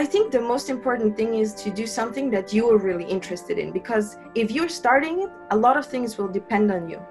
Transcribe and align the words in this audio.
I 0.00 0.06
think 0.06 0.32
the 0.32 0.40
most 0.40 0.70
important 0.70 1.14
thing 1.14 1.34
is 1.34 1.52
to 1.56 1.70
do 1.70 1.86
something 1.86 2.30
that 2.30 2.54
you 2.54 2.70
are 2.70 2.78
really 2.78 3.04
interested 3.04 3.58
in 3.58 3.70
because 3.70 4.16
if 4.34 4.50
you're 4.50 4.70
starting 4.70 5.20
it, 5.20 5.28
a 5.50 5.56
lot 5.58 5.76
of 5.76 5.84
things 5.84 6.16
will 6.16 6.28
depend 6.28 6.72
on 6.72 6.88
you. 6.88 7.02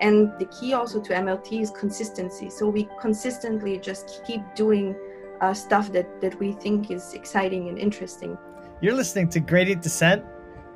And 0.00 0.32
the 0.38 0.46
key 0.46 0.72
also 0.72 0.98
to 1.02 1.12
MLT 1.12 1.60
is 1.60 1.70
consistency. 1.72 2.48
So 2.48 2.70
we 2.70 2.88
consistently 2.98 3.78
just 3.78 4.22
keep 4.26 4.40
doing 4.54 4.96
uh, 5.42 5.52
stuff 5.52 5.92
that, 5.92 6.22
that 6.22 6.40
we 6.40 6.52
think 6.52 6.90
is 6.90 7.12
exciting 7.12 7.68
and 7.68 7.78
interesting. 7.78 8.38
You're 8.80 8.94
listening 8.94 9.28
to 9.28 9.38
Gradient 9.38 9.82
Descent, 9.82 10.24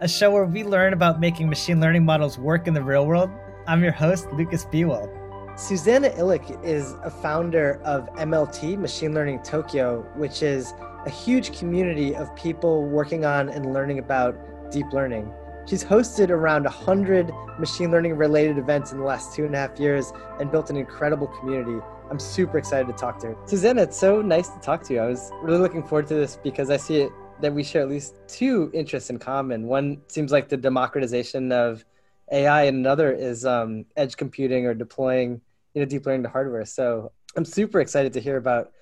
a 0.02 0.08
show 0.08 0.30
where 0.32 0.44
we 0.44 0.62
learn 0.62 0.92
about 0.92 1.20
making 1.20 1.48
machine 1.48 1.80
learning 1.80 2.04
models 2.04 2.38
work 2.38 2.68
in 2.68 2.74
the 2.74 2.82
real 2.82 3.06
world. 3.06 3.30
I'm 3.66 3.82
your 3.82 3.92
host, 3.92 4.30
Lukas 4.30 4.66
Biewald. 4.66 5.08
Suzana 5.54 6.14
Ilić 6.18 6.62
is 6.62 6.92
a 7.02 7.08
founder 7.08 7.80
of 7.82 8.12
MLT, 8.16 8.76
Machine 8.78 9.14
Learning 9.14 9.42
Tokyo, 9.42 10.02
which 10.14 10.42
is 10.42 10.74
a 11.06 11.10
huge 11.10 11.56
community 11.56 12.14
of 12.16 12.34
people 12.34 12.84
working 12.84 13.24
on 13.24 13.48
and 13.48 13.72
learning 13.72 14.00
about 14.00 14.36
deep 14.72 14.92
learning. 14.92 15.32
She's 15.64 15.84
hosted 15.84 16.30
around 16.30 16.64
100 16.64 17.32
machine 17.58 17.92
learning 17.92 18.16
related 18.16 18.58
events 18.58 18.92
in 18.92 18.98
the 18.98 19.04
last 19.04 19.34
two 19.34 19.44
and 19.44 19.54
a 19.54 19.58
half 19.58 19.78
years 19.78 20.12
and 20.40 20.50
built 20.50 20.68
an 20.68 20.76
incredible 20.76 21.28
community. 21.28 21.78
I'm 22.10 22.18
super 22.18 22.58
excited 22.58 22.88
to 22.88 22.92
talk 22.92 23.20
to 23.20 23.28
her. 23.28 23.34
Suzana, 23.46 23.82
it's 23.82 23.96
so 23.96 24.20
nice 24.20 24.48
to 24.48 24.58
talk 24.60 24.82
to 24.84 24.94
you. 24.94 25.00
I 25.00 25.06
was 25.06 25.30
really 25.42 25.58
looking 25.58 25.82
forward 25.82 26.08
to 26.08 26.14
this 26.14 26.38
because 26.42 26.70
I 26.70 26.76
see 26.76 26.98
it 27.02 27.12
that 27.40 27.52
we 27.52 27.62
share 27.62 27.82
at 27.82 27.88
least 27.88 28.16
two 28.26 28.70
interests 28.74 29.10
in 29.10 29.18
common. 29.18 29.66
One 29.66 30.02
seems 30.08 30.32
like 30.32 30.48
the 30.48 30.56
democratization 30.56 31.52
of 31.52 31.84
AI, 32.32 32.64
and 32.64 32.78
another 32.78 33.12
is 33.12 33.44
um, 33.44 33.84
edge 33.96 34.16
computing 34.16 34.66
or 34.66 34.74
deploying 34.74 35.40
you 35.74 35.82
know 35.82 35.84
deep 35.84 36.06
learning 36.06 36.24
to 36.24 36.28
hardware. 36.28 36.64
So 36.64 37.12
I'm 37.36 37.44
super 37.44 37.80
excited 37.80 38.12
to 38.14 38.20
hear 38.20 38.36
about 38.36 38.72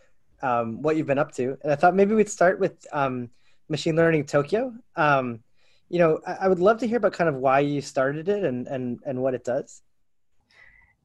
um, 0.45 0.83
what 0.83 0.97
you've 0.97 1.07
been 1.07 1.19
up 1.19 1.33
to. 1.33 1.57
And 1.62 1.73
I 1.73 1.75
thought 1.77 1.95
maybe 1.97 2.15
we'd 2.15 2.29
start 2.29 2.61
with 2.61 2.87
um, 2.93 3.30
machine 3.69 3.97
learning 3.97 4.27
Tokyo. 4.27 4.74
Um, 4.95 5.41
you 5.88 5.99
know, 5.99 6.21
I, 6.27 6.32
I, 6.43 6.49
would 6.49 6.59
love 6.59 6.79
to 6.80 6.87
hear 6.87 6.99
about 6.99 7.15
kind 7.15 7.30
of 7.30 7.37
why 7.37 7.60
you 7.60 7.80
started 7.80 8.29
it 8.29 8.45
and 8.45 8.66
and 8.68 9.01
and 9.07 9.23
what 9.23 9.35
it 9.35 9.45
does. 9.45 9.83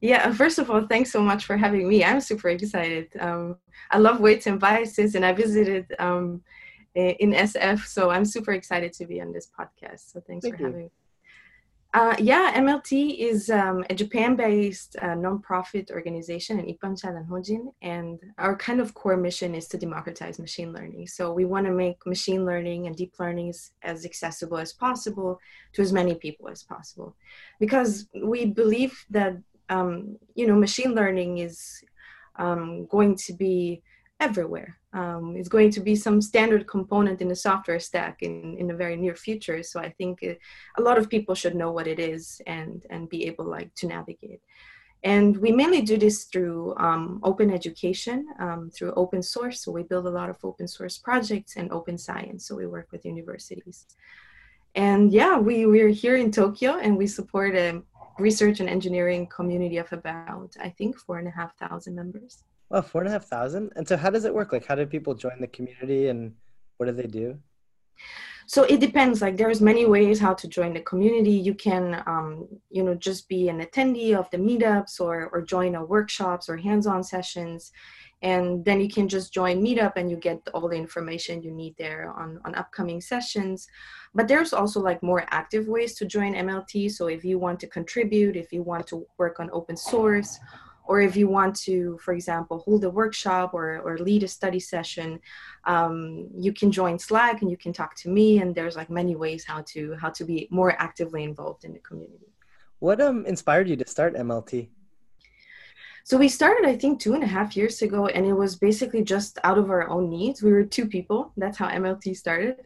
Yeah, 0.00 0.32
first 0.32 0.58
of 0.58 0.70
all, 0.70 0.86
thanks 0.86 1.10
so 1.12 1.20
much 1.22 1.44
for 1.44 1.56
having 1.56 1.88
me. 1.88 2.04
I'm 2.04 2.20
super 2.20 2.48
excited. 2.48 3.08
Um, 3.18 3.56
I 3.90 3.98
love 3.98 4.20
weights 4.20 4.46
and 4.46 4.58
biases, 4.58 5.14
and 5.14 5.24
I 5.24 5.32
visited 5.32 5.94
um, 5.98 6.42
in 6.94 7.32
SF, 7.32 7.84
so 7.86 8.10
I'm 8.10 8.24
super 8.24 8.52
excited 8.52 8.92
to 8.94 9.06
be 9.06 9.20
on 9.20 9.32
this 9.32 9.48
podcast. 9.58 10.12
So 10.12 10.20
thanks 10.26 10.44
Thank 10.44 10.56
for 10.56 10.62
you. 10.62 10.66
having 10.66 10.82
me. 10.84 10.90
Uh, 11.92 12.14
yeah, 12.20 12.52
MLT 12.54 13.18
is 13.18 13.50
um, 13.50 13.84
a 13.90 13.94
Japan-based 13.94 14.94
uh, 15.02 15.06
nonprofit 15.06 15.90
organization, 15.90 16.60
an 16.60 16.66
Ippan 16.66 16.94
Hojin, 17.28 17.72
and 17.82 18.20
our 18.38 18.56
kind 18.56 18.80
of 18.80 18.94
core 18.94 19.16
mission 19.16 19.56
is 19.56 19.66
to 19.68 19.76
democratize 19.76 20.38
machine 20.38 20.72
learning. 20.72 21.08
So 21.08 21.32
we 21.32 21.46
want 21.46 21.66
to 21.66 21.72
make 21.72 22.06
machine 22.06 22.46
learning 22.46 22.86
and 22.86 22.94
deep 22.94 23.14
learning 23.18 23.52
as 23.82 24.04
accessible 24.04 24.58
as 24.58 24.72
possible 24.72 25.40
to 25.72 25.82
as 25.82 25.92
many 25.92 26.14
people 26.14 26.48
as 26.48 26.62
possible, 26.62 27.16
because 27.58 28.06
we 28.22 28.46
believe 28.46 29.04
that 29.10 29.36
um, 29.68 30.16
you 30.36 30.46
know 30.46 30.54
machine 30.54 30.94
learning 30.94 31.38
is 31.38 31.82
um, 32.36 32.86
going 32.86 33.16
to 33.16 33.32
be 33.32 33.82
everywhere. 34.20 34.76
Um, 34.92 35.34
it's 35.36 35.48
going 35.48 35.70
to 35.72 35.80
be 35.80 35.96
some 35.96 36.20
standard 36.20 36.66
component 36.66 37.20
in 37.20 37.28
the 37.28 37.34
software 37.34 37.80
stack 37.80 38.22
in, 38.22 38.56
in 38.58 38.66
the 38.66 38.74
very 38.74 38.96
near 38.96 39.16
future. 39.16 39.62
So 39.62 39.80
I 39.80 39.90
think 39.90 40.22
it, 40.22 40.38
a 40.78 40.82
lot 40.82 40.98
of 40.98 41.08
people 41.08 41.34
should 41.34 41.54
know 41.54 41.72
what 41.72 41.86
it 41.86 41.98
is 41.98 42.40
and, 42.46 42.84
and 42.90 43.08
be 43.08 43.26
able 43.26 43.46
like 43.46 43.74
to 43.76 43.86
navigate. 43.86 44.40
And 45.02 45.36
we 45.38 45.50
mainly 45.50 45.80
do 45.80 45.96
this 45.96 46.24
through 46.24 46.74
um, 46.76 47.20
open 47.22 47.50
education, 47.50 48.26
um, 48.38 48.70
through 48.70 48.92
open 48.94 49.22
source. 49.22 49.64
So 49.64 49.72
we 49.72 49.82
build 49.82 50.06
a 50.06 50.10
lot 50.10 50.28
of 50.28 50.36
open 50.44 50.68
source 50.68 50.98
projects 50.98 51.56
and 51.56 51.72
open 51.72 51.96
science. 51.96 52.46
So 52.46 52.54
we 52.54 52.66
work 52.66 52.88
with 52.92 53.06
universities. 53.06 53.86
And 54.74 55.10
yeah, 55.10 55.38
we, 55.38 55.66
we're 55.66 55.88
here 55.88 56.16
in 56.16 56.30
Tokyo 56.30 56.78
and 56.78 56.96
we 56.98 57.06
support 57.06 57.54
a 57.54 57.82
research 58.18 58.60
and 58.60 58.68
engineering 58.68 59.26
community 59.26 59.78
of 59.78 59.90
about, 59.92 60.54
I 60.60 60.68
think, 60.68 60.98
four 60.98 61.18
and 61.18 61.28
a 61.28 61.30
half 61.30 61.56
thousand 61.56 61.94
members. 61.94 62.44
Well, 62.70 62.82
four 62.82 63.00
and 63.00 63.08
a 63.08 63.12
half 63.12 63.24
thousand. 63.24 63.72
And 63.74 63.86
so, 63.86 63.96
how 63.96 64.10
does 64.10 64.24
it 64.24 64.32
work? 64.32 64.52
Like, 64.52 64.64
how 64.64 64.76
do 64.76 64.86
people 64.86 65.14
join 65.14 65.40
the 65.40 65.48
community, 65.48 66.08
and 66.08 66.32
what 66.76 66.86
do 66.86 66.92
they 66.92 67.08
do? 67.08 67.38
So 68.46 68.62
it 68.64 68.80
depends. 68.80 69.20
Like, 69.22 69.36
there's 69.36 69.60
many 69.60 69.86
ways 69.86 70.18
how 70.18 70.34
to 70.34 70.48
join 70.48 70.72
the 70.74 70.80
community. 70.80 71.32
You 71.32 71.54
can, 71.54 72.02
um, 72.06 72.48
you 72.70 72.82
know, 72.82 72.94
just 72.94 73.28
be 73.28 73.48
an 73.48 73.60
attendee 73.60 74.16
of 74.16 74.30
the 74.30 74.38
meetups, 74.38 75.00
or 75.00 75.28
or 75.32 75.42
join 75.42 75.74
a 75.74 75.84
workshops 75.84 76.48
or 76.48 76.56
hands-on 76.56 77.02
sessions, 77.02 77.72
and 78.22 78.64
then 78.64 78.80
you 78.80 78.88
can 78.88 79.08
just 79.08 79.34
join 79.34 79.60
meetup 79.60 79.94
and 79.96 80.08
you 80.08 80.16
get 80.16 80.40
all 80.54 80.68
the 80.68 80.76
information 80.76 81.42
you 81.42 81.50
need 81.50 81.74
there 81.76 82.12
on 82.16 82.40
on 82.44 82.54
upcoming 82.54 83.00
sessions. 83.00 83.66
But 84.14 84.28
there's 84.28 84.52
also 84.52 84.80
like 84.80 85.02
more 85.02 85.24
active 85.30 85.66
ways 85.66 85.94
to 85.96 86.04
join 86.06 86.34
MLT. 86.34 86.92
So 86.92 87.08
if 87.08 87.24
you 87.24 87.40
want 87.40 87.58
to 87.60 87.66
contribute, 87.66 88.36
if 88.36 88.52
you 88.52 88.62
want 88.62 88.86
to 88.88 89.06
work 89.18 89.40
on 89.40 89.50
open 89.52 89.76
source 89.76 90.38
or 90.90 91.00
if 91.00 91.14
you 91.14 91.28
want 91.28 91.54
to, 91.54 91.96
for 92.04 92.12
example, 92.12 92.58
hold 92.58 92.82
a 92.82 92.90
workshop 92.90 93.54
or, 93.54 93.78
or 93.84 93.96
lead 93.98 94.24
a 94.24 94.28
study 94.28 94.58
session, 94.58 95.20
um, 95.64 96.26
you 96.36 96.52
can 96.52 96.72
join 96.72 96.98
Slack 96.98 97.42
and 97.42 97.50
you 97.52 97.56
can 97.56 97.72
talk 97.72 97.94
to 98.02 98.08
me. 98.08 98.40
And 98.40 98.52
there's 98.56 98.74
like 98.74 98.90
many 98.90 99.14
ways 99.14 99.44
how 99.44 99.62
to 99.72 99.94
how 100.02 100.10
to 100.10 100.24
be 100.24 100.48
more 100.50 100.72
actively 100.82 101.22
involved 101.22 101.62
in 101.64 101.72
the 101.72 101.78
community. 101.78 102.32
What 102.80 103.00
um 103.00 103.24
inspired 103.24 103.68
you 103.68 103.76
to 103.76 103.86
start 103.86 104.16
MLT? 104.16 104.70
So 106.02 106.16
we 106.16 106.28
started, 106.28 106.64
I 106.66 106.76
think, 106.76 106.98
two 106.98 107.14
and 107.14 107.22
a 107.22 107.34
half 107.36 107.56
years 107.56 107.82
ago, 107.82 108.08
and 108.08 108.26
it 108.26 108.32
was 108.32 108.56
basically 108.56 109.04
just 109.04 109.38
out 109.44 109.58
of 109.58 109.70
our 109.70 109.88
own 109.88 110.10
needs. 110.10 110.42
We 110.42 110.50
were 110.50 110.64
two 110.64 110.86
people. 110.96 111.32
That's 111.36 111.58
how 111.58 111.68
MLT 111.68 112.16
started. 112.16 112.56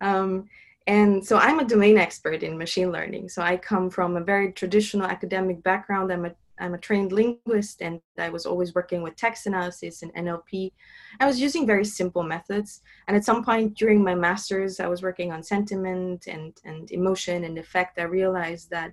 Um, 0.00 0.48
and 0.86 1.26
so 1.26 1.36
I'm 1.36 1.58
a 1.58 1.64
domain 1.64 1.98
expert 1.98 2.44
in 2.44 2.56
machine 2.56 2.92
learning. 2.92 3.28
So 3.28 3.42
I 3.42 3.56
come 3.56 3.90
from 3.90 4.16
a 4.16 4.20
very 4.32 4.52
traditional 4.52 5.08
academic 5.08 5.64
background. 5.64 6.12
I'm 6.12 6.26
a 6.26 6.34
I'm 6.58 6.74
a 6.74 6.78
trained 6.78 7.12
linguist 7.12 7.82
and 7.82 8.00
I 8.18 8.28
was 8.28 8.46
always 8.46 8.74
working 8.74 9.02
with 9.02 9.16
text 9.16 9.46
analysis 9.46 10.02
and 10.02 10.14
NLP. 10.14 10.72
I 11.20 11.26
was 11.26 11.40
using 11.40 11.66
very 11.66 11.84
simple 11.84 12.22
methods. 12.22 12.80
And 13.08 13.16
at 13.16 13.24
some 13.24 13.44
point 13.44 13.76
during 13.76 14.02
my 14.02 14.14
master's, 14.14 14.80
I 14.80 14.86
was 14.86 15.02
working 15.02 15.32
on 15.32 15.42
sentiment 15.42 16.26
and, 16.26 16.52
and 16.64 16.90
emotion 16.90 17.44
and 17.44 17.58
effect. 17.58 17.98
I 17.98 18.04
realized 18.04 18.70
that 18.70 18.92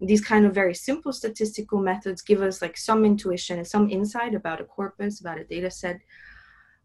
these 0.00 0.24
kind 0.24 0.46
of 0.46 0.54
very 0.54 0.74
simple 0.74 1.12
statistical 1.12 1.80
methods 1.80 2.22
give 2.22 2.42
us 2.42 2.62
like 2.62 2.76
some 2.76 3.04
intuition 3.04 3.58
and 3.58 3.66
some 3.66 3.90
insight 3.90 4.34
about 4.34 4.60
a 4.60 4.64
corpus, 4.64 5.20
about 5.20 5.38
a 5.38 5.44
data 5.44 5.70
set. 5.70 6.00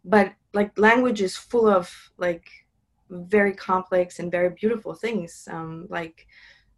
But 0.03 0.34
like 0.53 0.78
language 0.78 1.22
is 1.22 1.38
full 1.38 1.67
of 1.67 1.94
like 2.17 2.47
very 3.09 3.53
complex 3.53 4.19
and 4.19 4.31
very 4.31 4.50
beautiful 4.50 4.95
things. 4.95 5.47
Um, 5.51 5.88
like 5.90 6.28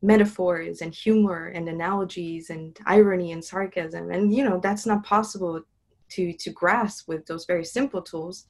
metaphors 0.06 0.82
and 0.82 0.94
humor 0.94 1.48
and 1.48 1.68
analogies 1.68 2.50
and 2.50 2.78
irony 2.86 3.32
and 3.32 3.44
sarcasm. 3.44 4.12
And 4.12 4.34
you 4.34 4.44
know 4.44 4.60
that's 4.62 4.86
not 4.86 5.04
possible 5.04 5.62
to 6.10 6.34
to 6.34 6.50
grasp 6.52 7.08
with 7.08 7.26
those 7.26 7.46
very 7.46 7.66
simple 7.66 8.02
tools. 8.02 8.48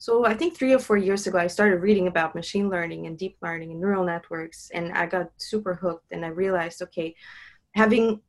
So 0.00 0.24
i 0.24 0.34
think 0.34 0.56
three 0.56 0.72
or 0.72 0.78
four 0.78 0.96
years 0.96 1.26
ago 1.26 1.38
i 1.38 1.48
started 1.48 1.82
reading 1.82 2.06
about 2.06 2.36
machine 2.36 2.70
learning 2.70 3.06
and 3.06 3.18
deep 3.18 3.36
learning 3.42 3.72
and 3.72 3.80
neural 3.80 4.04
networks 4.04 4.70
and 4.72 4.92
i 4.92 5.06
got 5.06 5.28
super 5.38 5.74
hooked 5.74 6.12
and 6.12 6.24
i 6.24 6.28
realized 6.28 6.80
okay 6.82 7.16
having 7.74 8.20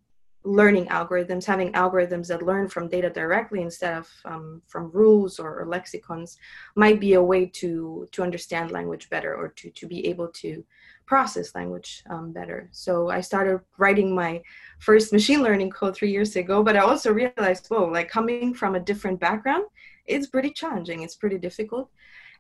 learning 0.44 0.88
algorithms 0.88 1.46
having 1.46 1.72
algorithms 1.74 2.28
that 2.28 2.42
learn 2.42 2.68
from 2.68 2.88
data 2.88 3.10
directly 3.10 3.62
instead 3.62 3.98
of 3.98 4.10
um, 4.26 4.62
from 4.68 4.90
rules 4.92 5.38
or, 5.38 5.60
or, 5.60 5.66
lexicons 5.66 6.38
might 6.76 7.00
be 7.00 7.14
a 7.14 7.22
way 7.22 7.46
to 7.46 8.08
to 8.12 8.24
understand 8.24 8.72
language 8.72 9.10
better 9.10 9.36
or 9.36 9.50
to 9.50 9.70
to 9.72 9.86
be 9.86 10.08
able 10.08 10.30
to 10.30 10.64
process 11.10 11.56
language 11.56 12.04
um, 12.12 12.32
better. 12.32 12.70
So 12.72 13.10
I 13.10 13.22
started 13.22 13.60
writing 13.80 14.14
my 14.14 14.34
first 14.78 15.12
machine 15.12 15.42
learning 15.42 15.72
code 15.72 15.96
three 15.96 16.12
years 16.12 16.36
ago, 16.36 16.62
but 16.62 16.78
I 16.78 16.82
also 16.82 17.12
realized, 17.12 17.66
whoa, 17.68 17.86
like 17.86 18.10
coming 18.10 18.54
from 18.54 18.76
a 18.76 18.86
different 18.90 19.20
background, 19.20 19.66
it's 20.06 20.28
pretty 20.28 20.52
challenging. 20.52 21.02
It's 21.02 21.16
pretty 21.16 21.40
difficult. 21.40 21.90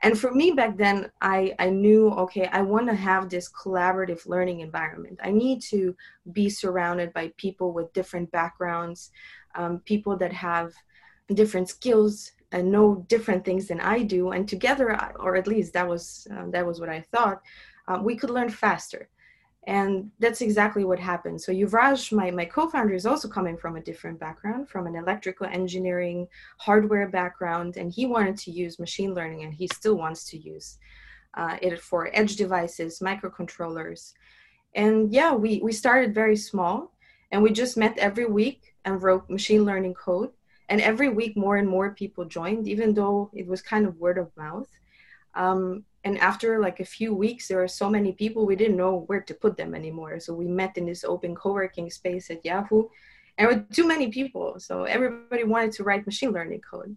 And 0.04 0.13
for 0.21 0.31
me 0.31 0.51
back 0.51 0.77
then, 0.77 1.12
I, 1.19 1.56
I 1.57 1.71
knew, 1.71 2.12
okay, 2.25 2.45
I 2.60 2.62
want 2.62 2.88
to 2.89 2.95
have 3.10 3.24
this 3.27 3.51
collaborative 3.51 4.27
learning 4.27 4.60
environment. 4.60 5.19
I 5.24 5.31
need 5.31 5.63
to 5.74 5.95
be 6.31 6.48
surrounded 6.48 7.12
by 7.12 7.33
people 7.38 7.74
with 7.74 7.92
different 7.94 8.31
backgrounds, 8.31 9.10
um, 9.56 9.80
people 9.80 10.16
that 10.18 10.31
have 10.31 10.74
different 11.33 11.69
skills 11.69 12.33
and 12.51 12.71
know 12.71 13.04
different 13.10 13.44
things 13.44 13.68
than 13.68 13.81
I 13.81 14.04
do. 14.04 14.30
And 14.36 14.48
together, 14.48 14.88
or 15.19 15.36
at 15.36 15.48
least 15.48 15.74
that 15.74 15.88
was 15.88 16.27
uh, 16.33 16.45
that 16.54 16.66
was 16.66 16.80
what 16.80 16.89
I 16.98 17.01
thought, 17.12 17.42
um, 17.89 18.03
we 18.03 18.15
could 18.15 18.30
learn 18.30 18.50
faster. 18.50 19.09
And 19.68 20.12
that's 20.19 20.41
exactly 20.41 20.86
what 20.86 21.00
happened. 21.00 21.41
So 21.41 21.51
Yuvraj, 21.51 22.13
my, 22.13 22.31
my 22.31 22.45
co-founder, 22.45 22.94
is 22.94 23.06
also 23.06 23.27
coming 23.27 23.57
from 23.57 23.75
a 23.75 23.81
different 23.81 24.18
background, 24.19 24.69
from 24.69 24.88
an 24.88 24.95
electrical 24.95 25.47
engineering 25.47 26.27
hardware 26.57 27.09
background, 27.09 27.75
and 27.75 27.91
he 27.91 28.06
wanted 28.06 28.38
to 28.38 28.51
use 28.51 28.80
machine 28.80 29.13
learning, 29.13 29.44
and 29.44 29.53
he 29.53 29.68
still 29.68 29.95
wants 29.95 30.24
to 30.30 30.38
use 30.38 30.77
uh, 31.33 31.57
it 31.62 31.80
for 31.80 32.09
edge 32.13 32.38
devices, 32.38 33.00
microcontrollers. 33.00 34.13
And 34.75 35.12
yeah, 35.12 35.33
we, 35.33 35.59
we 35.62 35.74
started 35.74 36.15
very 36.15 36.38
small, 36.38 36.94
and 37.31 37.44
we 37.44 37.51
just 37.51 37.77
met 37.77 37.97
every 37.97 38.25
week 38.25 38.75
and 38.85 39.03
wrote 39.03 39.30
machine 39.30 39.65
learning 39.65 39.95
code. 39.95 40.31
And 40.69 40.80
every 40.81 41.09
week, 41.09 41.35
more 41.35 41.57
and 41.57 41.68
more 41.68 41.95
people 41.95 42.25
joined, 42.25 42.68
even 42.68 42.94
though 42.94 43.30
it 43.33 43.45
was 43.45 43.62
kind 43.62 43.85
of 43.85 43.97
word 43.97 44.18
of 44.18 44.35
mouth. 44.38 44.69
Um, 45.36 45.86
and 46.04 46.18
after 46.20 46.60
like 46.60 46.80
a 46.80 46.86
few 46.86 47.14
weeks, 47.14 47.48
there 47.48 47.58
were 47.58 47.68
so 47.68 47.90
many 47.90 48.14
people 48.14 48.46
we 48.46 48.56
didn't 48.56 48.78
know 48.78 49.04
where 49.08 49.22
to 49.22 49.34
put 49.34 49.58
them 49.58 49.76
anymore. 49.76 50.20
So 50.20 50.34
we 50.34 50.48
met 50.48 50.78
in 50.78 50.86
this 50.86 51.04
open 51.04 51.36
co-working 51.36 51.90
space 51.90 52.30
at 52.30 52.46
Yahoo, 52.46 52.88
and 53.38 53.50
there 53.50 53.58
were 53.58 53.66
too 53.74 53.88
many 53.88 54.08
people. 54.10 54.60
So 54.60 54.84
everybody 54.84 55.44
wanted 55.44 55.74
to 55.74 55.84
write 55.84 56.06
machine 56.06 56.31
learning 56.31 56.62
code. 56.62 56.96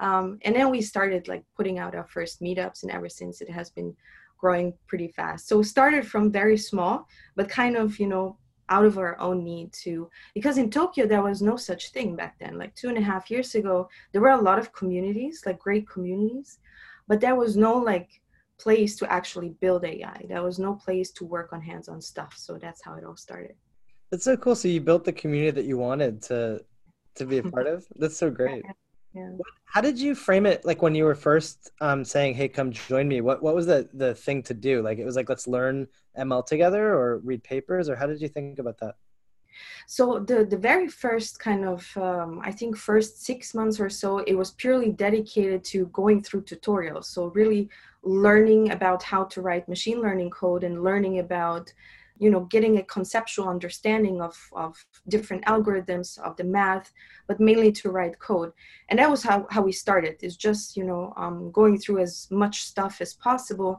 Um, 0.00 0.38
and 0.42 0.54
then 0.54 0.70
we 0.70 0.80
started 0.80 1.28
like 1.28 1.44
putting 1.56 1.78
out 1.78 1.94
our 1.94 2.06
first 2.06 2.40
meetups, 2.40 2.82
and 2.82 2.92
ever 2.92 3.08
since 3.08 3.40
it 3.40 3.50
has 3.50 3.70
been 3.70 3.94
growing 4.38 4.72
pretty 4.86 5.08
fast. 5.08 5.48
So 5.48 5.62
started 5.62 6.06
from 6.06 6.32
very 6.32 6.56
small, 6.56 7.06
but 7.36 7.48
kind 7.48 7.76
of 7.76 7.98
you 7.98 8.06
know 8.06 8.38
out 8.70 8.84
of 8.84 8.98
our 8.98 9.18
own 9.18 9.44
need 9.44 9.72
to 9.72 10.10
because 10.34 10.58
in 10.58 10.70
tokyo 10.70 11.06
there 11.06 11.22
was 11.22 11.40
no 11.40 11.56
such 11.56 11.90
thing 11.90 12.14
back 12.14 12.38
then 12.38 12.58
like 12.58 12.74
two 12.74 12.88
and 12.88 12.98
a 12.98 13.00
half 13.00 13.30
years 13.30 13.54
ago 13.54 13.88
there 14.12 14.20
were 14.20 14.28
a 14.28 14.40
lot 14.40 14.58
of 14.58 14.72
communities 14.74 15.42
like 15.46 15.58
great 15.58 15.88
communities 15.88 16.58
but 17.08 17.20
there 17.20 17.34
was 17.34 17.56
no 17.56 17.74
like 17.76 18.10
place 18.58 18.96
to 18.96 19.10
actually 19.12 19.50
build 19.60 19.84
ai 19.84 20.24
there 20.28 20.42
was 20.42 20.58
no 20.58 20.74
place 20.74 21.10
to 21.10 21.24
work 21.24 21.52
on 21.52 21.60
hands-on 21.60 22.00
stuff 22.00 22.34
so 22.36 22.58
that's 22.58 22.84
how 22.84 22.94
it 22.94 23.04
all 23.04 23.16
started 23.16 23.54
that's 24.10 24.24
so 24.24 24.36
cool 24.36 24.54
so 24.54 24.68
you 24.68 24.80
built 24.80 25.04
the 25.04 25.12
community 25.12 25.50
that 25.50 25.64
you 25.64 25.76
wanted 25.78 26.20
to 26.22 26.60
to 27.14 27.24
be 27.24 27.38
a 27.38 27.42
part 27.42 27.66
of 27.66 27.86
that's 27.96 28.16
so 28.16 28.30
great 28.30 28.64
yeah. 29.14 29.30
How 29.64 29.80
did 29.80 29.98
you 29.98 30.14
frame 30.14 30.46
it? 30.46 30.64
Like 30.64 30.82
when 30.82 30.94
you 30.94 31.04
were 31.04 31.14
first 31.14 31.70
um, 31.80 32.04
saying, 32.04 32.34
"Hey, 32.34 32.48
come 32.48 32.70
join 32.70 33.08
me." 33.08 33.20
What 33.20 33.42
what 33.42 33.54
was 33.54 33.66
the 33.66 33.88
the 33.94 34.14
thing 34.14 34.42
to 34.44 34.54
do? 34.54 34.82
Like 34.82 34.98
it 34.98 35.04
was 35.04 35.16
like, 35.16 35.28
let's 35.28 35.48
learn 35.48 35.86
ML 36.18 36.46
together, 36.46 36.94
or 36.94 37.18
read 37.18 37.42
papers, 37.42 37.88
or 37.88 37.96
how 37.96 38.06
did 38.06 38.20
you 38.20 38.28
think 38.28 38.58
about 38.58 38.78
that? 38.78 38.96
So 39.86 40.18
the 40.18 40.44
the 40.44 40.56
very 40.56 40.88
first 40.88 41.38
kind 41.38 41.64
of 41.64 41.96
um, 41.96 42.40
I 42.44 42.52
think 42.52 42.76
first 42.76 43.24
six 43.24 43.54
months 43.54 43.80
or 43.80 43.90
so, 43.90 44.18
it 44.18 44.34
was 44.34 44.50
purely 44.52 44.90
dedicated 44.92 45.64
to 45.64 45.86
going 45.86 46.22
through 46.22 46.42
tutorials. 46.42 47.06
So 47.06 47.26
really 47.26 47.68
learning 48.02 48.70
about 48.70 49.02
how 49.02 49.24
to 49.24 49.40
write 49.40 49.68
machine 49.68 50.00
learning 50.00 50.30
code 50.30 50.64
and 50.64 50.82
learning 50.82 51.18
about 51.18 51.72
you 52.18 52.30
know 52.30 52.40
getting 52.40 52.78
a 52.78 52.82
conceptual 52.84 53.48
understanding 53.48 54.20
of 54.20 54.36
of 54.52 54.84
different 55.08 55.44
algorithms 55.44 56.18
of 56.18 56.36
the 56.36 56.44
math 56.44 56.92
but 57.26 57.40
mainly 57.40 57.72
to 57.72 57.90
write 57.90 58.18
code. 58.18 58.52
And 58.88 58.98
that 58.98 59.10
was 59.10 59.22
how, 59.22 59.46
how 59.50 59.62
we 59.62 59.72
started. 59.72 60.16
Is 60.22 60.36
just 60.36 60.76
you 60.76 60.84
know 60.84 61.12
um, 61.16 61.50
going 61.52 61.78
through 61.78 62.00
as 62.00 62.28
much 62.30 62.62
stuff 62.62 63.00
as 63.00 63.14
possible. 63.14 63.78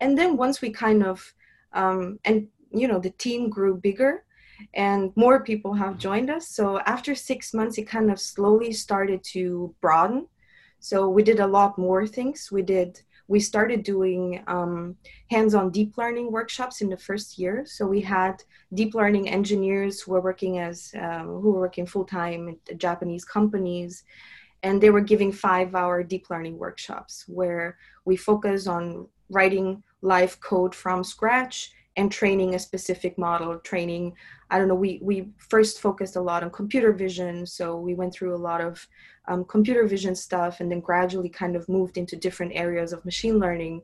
And 0.00 0.18
then 0.18 0.36
once 0.36 0.60
we 0.60 0.70
kind 0.70 1.02
of 1.02 1.34
um, 1.72 2.18
and 2.24 2.48
you 2.72 2.88
know 2.88 2.98
the 2.98 3.10
team 3.10 3.48
grew 3.48 3.76
bigger 3.76 4.24
and 4.74 5.12
more 5.16 5.40
people 5.40 5.74
have 5.74 5.98
joined 5.98 6.30
us. 6.30 6.48
So 6.48 6.80
after 6.80 7.14
six 7.14 7.52
months 7.54 7.78
it 7.78 7.88
kind 7.88 8.10
of 8.10 8.18
slowly 8.20 8.72
started 8.72 9.22
to 9.32 9.74
broaden. 9.80 10.26
So 10.80 11.08
we 11.08 11.22
did 11.22 11.40
a 11.40 11.46
lot 11.46 11.78
more 11.78 12.06
things. 12.06 12.50
We 12.52 12.62
did 12.62 13.00
we 13.28 13.40
started 13.40 13.82
doing 13.82 14.42
um, 14.46 14.96
hands-on 15.30 15.70
deep 15.70 15.98
learning 15.98 16.30
workshops 16.30 16.80
in 16.80 16.88
the 16.88 16.96
first 16.96 17.38
year. 17.38 17.64
So 17.66 17.84
we 17.86 18.00
had 18.00 18.42
deep 18.72 18.94
learning 18.94 19.28
engineers 19.28 20.00
who 20.00 20.12
were 20.12 20.20
working 20.20 20.58
as 20.58 20.92
um, 20.96 21.26
who 21.40 21.50
were 21.50 21.60
working 21.60 21.86
full-time 21.86 22.56
at 22.70 22.78
Japanese 22.78 23.24
companies, 23.24 24.04
and 24.62 24.80
they 24.80 24.90
were 24.90 25.00
giving 25.00 25.32
five-hour 25.32 26.04
deep 26.04 26.30
learning 26.30 26.56
workshops 26.56 27.24
where 27.26 27.78
we 28.04 28.16
focus 28.16 28.68
on 28.68 29.08
writing 29.28 29.82
live 30.02 30.38
code 30.40 30.74
from 30.74 31.02
scratch 31.02 31.72
and 31.96 32.12
training 32.12 32.54
a 32.54 32.58
specific 32.58 33.16
model 33.18 33.58
training. 33.60 34.14
I 34.50 34.58
don't 34.58 34.68
know 34.68 34.74
we 34.74 35.00
we 35.02 35.28
first 35.38 35.80
focused 35.80 36.16
a 36.16 36.20
lot 36.20 36.42
on 36.42 36.50
computer 36.50 36.92
vision 36.92 37.46
so 37.46 37.76
we 37.76 37.94
went 37.94 38.12
through 38.12 38.34
a 38.34 38.36
lot 38.36 38.60
of 38.60 38.86
um, 39.28 39.44
computer 39.44 39.86
vision 39.86 40.14
stuff 40.14 40.60
and 40.60 40.70
then 40.70 40.80
gradually 40.80 41.28
kind 41.28 41.56
of 41.56 41.68
moved 41.68 41.98
into 41.98 42.16
different 42.16 42.52
areas 42.54 42.92
of 42.92 43.04
machine 43.04 43.38
learning. 43.38 43.82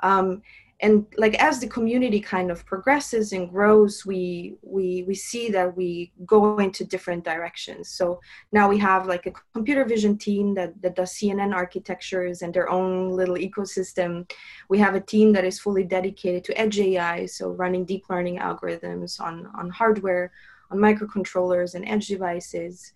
Um, 0.00 0.42
and 0.82 1.06
like 1.16 1.34
as 1.36 1.60
the 1.60 1.66
community 1.68 2.20
kind 2.20 2.50
of 2.50 2.66
progresses 2.66 3.32
and 3.32 3.48
grows 3.48 4.04
we 4.04 4.56
we 4.62 5.04
we 5.06 5.14
see 5.14 5.48
that 5.48 5.74
we 5.76 6.12
go 6.26 6.58
into 6.58 6.84
different 6.84 7.24
directions 7.24 7.88
so 7.88 8.20
now 8.50 8.68
we 8.68 8.76
have 8.76 9.06
like 9.06 9.26
a 9.26 9.32
computer 9.54 9.84
vision 9.84 10.18
team 10.18 10.54
that, 10.54 10.70
that 10.82 10.96
does 10.96 11.12
cnn 11.14 11.54
architectures 11.54 12.42
and 12.42 12.52
their 12.52 12.68
own 12.68 13.10
little 13.10 13.36
ecosystem 13.36 14.28
we 14.68 14.78
have 14.78 14.94
a 14.94 15.00
team 15.00 15.32
that 15.32 15.44
is 15.44 15.58
fully 15.58 15.84
dedicated 15.84 16.42
to 16.44 16.58
edge 16.60 16.78
ai 16.80 17.24
so 17.24 17.50
running 17.52 17.84
deep 17.84 18.04
learning 18.10 18.38
algorithms 18.38 19.20
on 19.20 19.48
on 19.54 19.70
hardware 19.70 20.32
on 20.70 20.78
microcontrollers 20.78 21.74
and 21.74 21.88
edge 21.88 22.08
devices 22.08 22.92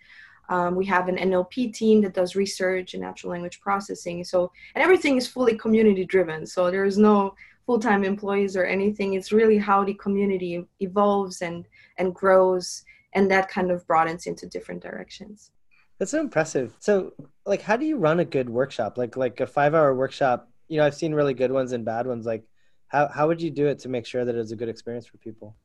um, 0.48 0.76
we 0.76 0.86
have 0.86 1.08
an 1.08 1.16
NLP 1.16 1.74
team 1.74 2.00
that 2.02 2.14
does 2.14 2.36
research 2.36 2.94
and 2.94 3.02
natural 3.02 3.32
language 3.32 3.60
processing. 3.60 4.22
So, 4.22 4.52
and 4.76 4.84
everything 4.84 5.16
is 5.16 5.26
fully 5.26 5.58
community 5.58 6.04
driven. 6.04 6.46
So 6.46 6.70
there 6.70 6.84
is 6.84 6.98
no 6.98 7.34
full-time 7.66 8.04
employees 8.04 8.56
or 8.56 8.64
anything 8.64 9.14
it's 9.14 9.32
really 9.32 9.58
how 9.58 9.84
the 9.84 9.94
community 9.94 10.64
evolves 10.80 11.42
and 11.42 11.66
and 11.98 12.14
grows 12.14 12.84
and 13.16 13.30
that 13.30 13.48
kind 13.48 13.70
of 13.70 13.84
broadens 13.86 14.26
into 14.26 14.46
different 14.46 14.82
directions. 14.82 15.50
That's 15.98 16.10
so 16.10 16.20
impressive. 16.20 16.76
So 16.78 17.14
like 17.46 17.62
how 17.62 17.76
do 17.76 17.86
you 17.86 17.96
run 17.96 18.20
a 18.20 18.24
good 18.24 18.48
workshop? 18.48 18.98
Like 18.98 19.16
like 19.16 19.40
a 19.40 19.46
five 19.46 19.74
hour 19.74 19.94
workshop 19.94 20.48
you 20.68 20.78
know 20.78 20.84
i've 20.84 20.96
seen 20.96 21.14
really 21.14 21.34
good 21.34 21.50
ones 21.50 21.72
and 21.72 21.84
bad 21.84 22.06
ones. 22.06 22.26
Like 22.26 22.44
how, 22.88 23.08
how 23.08 23.26
would 23.26 23.42
you 23.42 23.50
do 23.50 23.66
it 23.66 23.78
to 23.80 23.88
make 23.88 24.06
sure 24.06 24.24
that 24.24 24.34
it's 24.34 24.52
a 24.52 24.56
good 24.56 24.68
experience 24.68 25.06
for 25.06 25.16
people? 25.18 25.56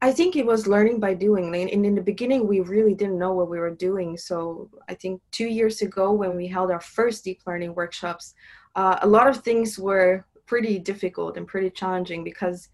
I 0.00 0.12
think 0.12 0.34
it 0.34 0.44
was 0.44 0.66
learning 0.66 0.98
by 0.98 1.14
doing. 1.14 1.54
And 1.54 1.86
in 1.86 1.94
the 1.94 2.02
beginning, 2.02 2.48
we 2.48 2.60
really 2.60 2.94
didn't 2.94 3.18
know 3.18 3.32
what 3.32 3.48
we 3.48 3.60
were 3.60 3.74
doing. 3.74 4.16
So 4.16 4.68
I 4.88 4.94
think 4.94 5.20
two 5.30 5.46
years 5.46 5.80
ago, 5.80 6.12
when 6.12 6.36
we 6.36 6.48
held 6.48 6.72
our 6.72 6.80
first 6.80 7.22
deep 7.22 7.40
learning 7.46 7.74
workshops, 7.74 8.34
uh, 8.74 8.98
a 9.02 9.06
lot 9.06 9.28
of 9.28 9.38
things 9.38 9.78
were 9.78 10.26
pretty 10.46 10.78
difficult 10.78 11.36
and 11.36 11.46
pretty 11.46 11.70
challenging 11.70 12.24
because 12.24 12.68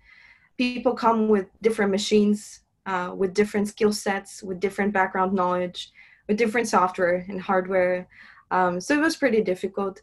people 0.56 0.94
come 0.94 1.28
with 1.28 1.46
different 1.62 1.90
machines, 1.90 2.60
uh, 2.86 3.12
with 3.16 3.34
different 3.34 3.68
skill 3.68 3.92
sets, 3.92 4.42
with 4.42 4.60
different 4.60 4.92
background 4.92 5.32
knowledge, 5.32 5.92
with 6.26 6.36
different 6.36 6.68
software 6.68 7.24
and 7.28 7.40
hardware. 7.40 8.08
Um, 8.50 8.80
so 8.80 8.94
it 8.94 9.00
was 9.00 9.16
pretty 9.16 9.42
difficult. 9.42 10.00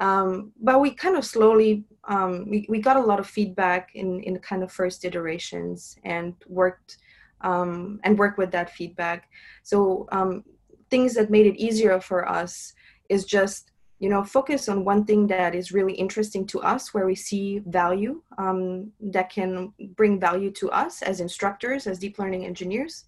Um, 0.00 0.52
but 0.60 0.80
we 0.80 0.90
kind 0.90 1.16
of 1.16 1.24
slowly 1.24 1.84
um, 2.04 2.50
we, 2.50 2.66
we 2.68 2.80
got 2.80 2.96
a 2.96 3.00
lot 3.00 3.20
of 3.20 3.26
feedback 3.26 3.90
in 3.94 4.20
in 4.20 4.38
kind 4.40 4.62
of 4.62 4.72
first 4.72 5.04
iterations 5.04 5.96
and 6.04 6.34
worked 6.48 6.98
um, 7.42 8.00
and 8.02 8.18
worked 8.18 8.38
with 8.38 8.50
that 8.50 8.70
feedback. 8.70 9.28
So 9.62 10.08
um, 10.10 10.44
things 10.90 11.14
that 11.14 11.30
made 11.30 11.46
it 11.46 11.56
easier 11.56 12.00
for 12.00 12.28
us 12.28 12.72
is 13.08 13.24
just 13.24 13.70
you 14.04 14.10
know 14.10 14.22
focus 14.22 14.68
on 14.68 14.84
one 14.84 15.02
thing 15.08 15.26
that 15.26 15.54
is 15.54 15.72
really 15.72 15.94
interesting 16.04 16.44
to 16.52 16.58
us 16.60 16.92
where 16.92 17.06
we 17.06 17.14
see 17.14 17.62
value 17.82 18.20
um, 18.36 18.92
that 19.14 19.30
can 19.30 19.72
bring 19.98 20.20
value 20.20 20.50
to 20.60 20.70
us 20.70 21.00
as 21.10 21.20
instructors 21.20 21.86
as 21.86 21.98
deep 21.98 22.18
learning 22.18 22.44
engineers 22.44 23.04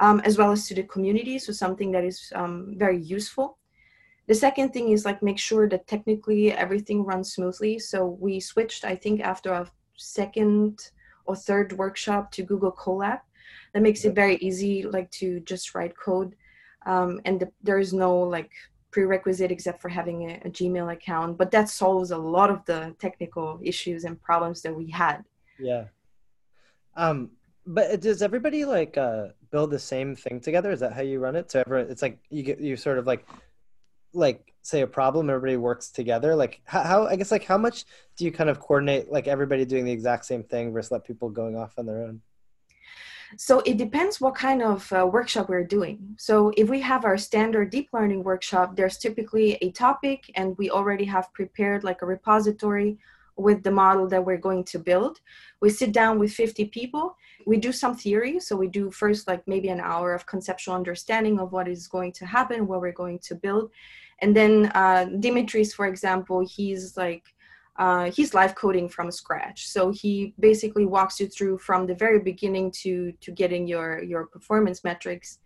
um, 0.00 0.20
as 0.24 0.36
well 0.36 0.50
as 0.50 0.66
to 0.66 0.74
the 0.74 0.82
community. 0.82 1.38
So 1.38 1.52
something 1.52 1.92
that 1.92 2.04
is 2.04 2.32
um, 2.34 2.74
very 2.76 2.98
useful. 2.98 3.58
The 4.26 4.34
second 4.34 4.72
thing 4.72 4.88
is 4.90 5.04
like 5.04 5.22
make 5.22 5.38
sure 5.38 5.68
that 5.68 5.86
technically 5.86 6.52
everything 6.52 7.04
runs 7.04 7.34
smoothly. 7.34 7.78
So 7.78 7.98
we 8.26 8.40
switched 8.40 8.84
i 8.84 8.96
think 8.96 9.20
after 9.20 9.52
a 9.52 9.70
second 9.96 10.90
or 11.26 11.36
third 11.36 11.72
workshop 11.74 12.32
to 12.32 12.42
google 12.42 12.72
colab. 12.72 13.20
That 13.72 13.82
makes 13.82 14.04
it 14.04 14.14
very 14.14 14.36
easy 14.48 14.82
like 14.82 15.10
to 15.22 15.40
just 15.40 15.74
write 15.74 15.96
code. 15.96 16.34
Um, 16.86 17.20
and 17.24 17.38
the, 17.40 17.48
there 17.62 17.78
is 17.78 17.92
no 17.92 18.18
like 18.18 18.50
prerequisite 18.94 19.50
except 19.50 19.82
for 19.82 19.88
having 19.88 20.30
a, 20.30 20.34
a, 20.44 20.50
Gmail 20.50 20.92
account, 20.92 21.36
but 21.36 21.50
that 21.50 21.68
solves 21.68 22.12
a 22.12 22.16
lot 22.16 22.48
of 22.48 22.64
the 22.64 22.94
technical 23.00 23.58
issues 23.60 24.04
and 24.04 24.22
problems 24.22 24.62
that 24.62 24.72
we 24.72 24.88
had. 24.88 25.24
Yeah. 25.58 25.86
Um, 26.94 27.32
but 27.66 28.00
does 28.00 28.22
everybody 28.22 28.64
like 28.64 28.96
uh, 28.96 29.28
build 29.50 29.72
the 29.72 29.80
same 29.80 30.14
thing 30.14 30.38
together? 30.38 30.70
Is 30.70 30.78
that 30.78 30.92
how 30.92 31.02
you 31.02 31.18
run 31.18 31.34
it? 31.34 31.50
So 31.50 31.60
everyone, 31.66 31.90
it's 31.90 32.02
like 32.02 32.20
you 32.30 32.44
get 32.44 32.60
you 32.60 32.76
sort 32.76 32.98
of 32.98 33.06
like 33.06 33.26
like 34.12 34.54
say 34.62 34.82
a 34.82 34.86
problem, 34.86 35.28
everybody 35.28 35.56
works 35.56 35.88
together. 35.88 36.36
Like 36.36 36.60
how, 36.64 36.82
how 36.84 37.06
I 37.08 37.16
guess 37.16 37.32
like 37.32 37.44
how 37.44 37.58
much 37.58 37.86
do 38.16 38.24
you 38.24 38.30
kind 38.30 38.48
of 38.48 38.60
coordinate 38.60 39.10
like 39.10 39.26
everybody 39.26 39.64
doing 39.64 39.84
the 39.84 39.90
exact 39.90 40.24
same 40.24 40.44
thing 40.44 40.72
versus 40.72 40.92
let 40.92 41.04
people 41.04 41.30
going 41.30 41.56
off 41.56 41.74
on 41.78 41.86
their 41.86 42.04
own? 42.04 42.20
So 43.36 43.60
it 43.60 43.76
depends 43.76 44.20
what 44.20 44.34
kind 44.34 44.62
of 44.62 44.92
uh, 44.92 45.06
workshop 45.06 45.48
we're 45.48 45.64
doing. 45.64 46.14
So 46.18 46.52
if 46.56 46.68
we 46.68 46.80
have 46.80 47.04
our 47.04 47.16
standard 47.16 47.70
deep 47.70 47.88
learning 47.92 48.22
workshop, 48.22 48.76
there's 48.76 48.98
typically 48.98 49.54
a 49.60 49.70
topic 49.72 50.30
and 50.34 50.56
we 50.58 50.70
already 50.70 51.04
have 51.04 51.32
prepared 51.32 51.84
like 51.84 52.02
a 52.02 52.06
repository 52.06 52.98
with 53.36 53.62
the 53.62 53.70
model 53.70 54.06
that 54.08 54.24
we're 54.24 54.38
going 54.38 54.64
to 54.64 54.78
build. 54.78 55.20
We 55.60 55.70
sit 55.70 55.92
down 55.92 56.18
with 56.18 56.32
50 56.32 56.66
people. 56.66 57.16
We 57.46 57.56
do 57.56 57.72
some 57.72 57.96
theory. 57.96 58.38
So 58.40 58.56
we 58.56 58.68
do 58.68 58.90
first 58.90 59.26
like 59.26 59.46
maybe 59.48 59.68
an 59.68 59.80
hour 59.80 60.14
of 60.14 60.26
conceptual 60.26 60.74
understanding 60.74 61.40
of 61.40 61.52
what 61.52 61.68
is 61.68 61.88
going 61.88 62.12
to 62.12 62.26
happen, 62.26 62.66
what 62.66 62.80
we're 62.80 62.92
going 62.92 63.18
to 63.20 63.34
build. 63.34 63.70
And 64.20 64.36
then 64.36 64.70
uh, 64.74 65.06
Dimitris, 65.18 65.74
for 65.74 65.86
example, 65.86 66.46
he's 66.46 66.96
like 66.96 67.33
uh, 67.76 68.10
he's 68.10 68.34
live 68.34 68.54
coding 68.54 68.88
from 68.88 69.10
scratch. 69.10 69.66
So 69.68 69.90
he 69.90 70.34
basically 70.38 70.86
walks 70.86 71.18
you 71.20 71.26
through 71.26 71.58
from 71.58 71.86
the 71.86 71.94
very 71.94 72.20
beginning 72.20 72.70
to 72.82 73.12
to 73.20 73.32
getting 73.32 73.66
your 73.66 74.02
your 74.02 74.26
performance 74.26 74.84
metrics. 74.84 75.38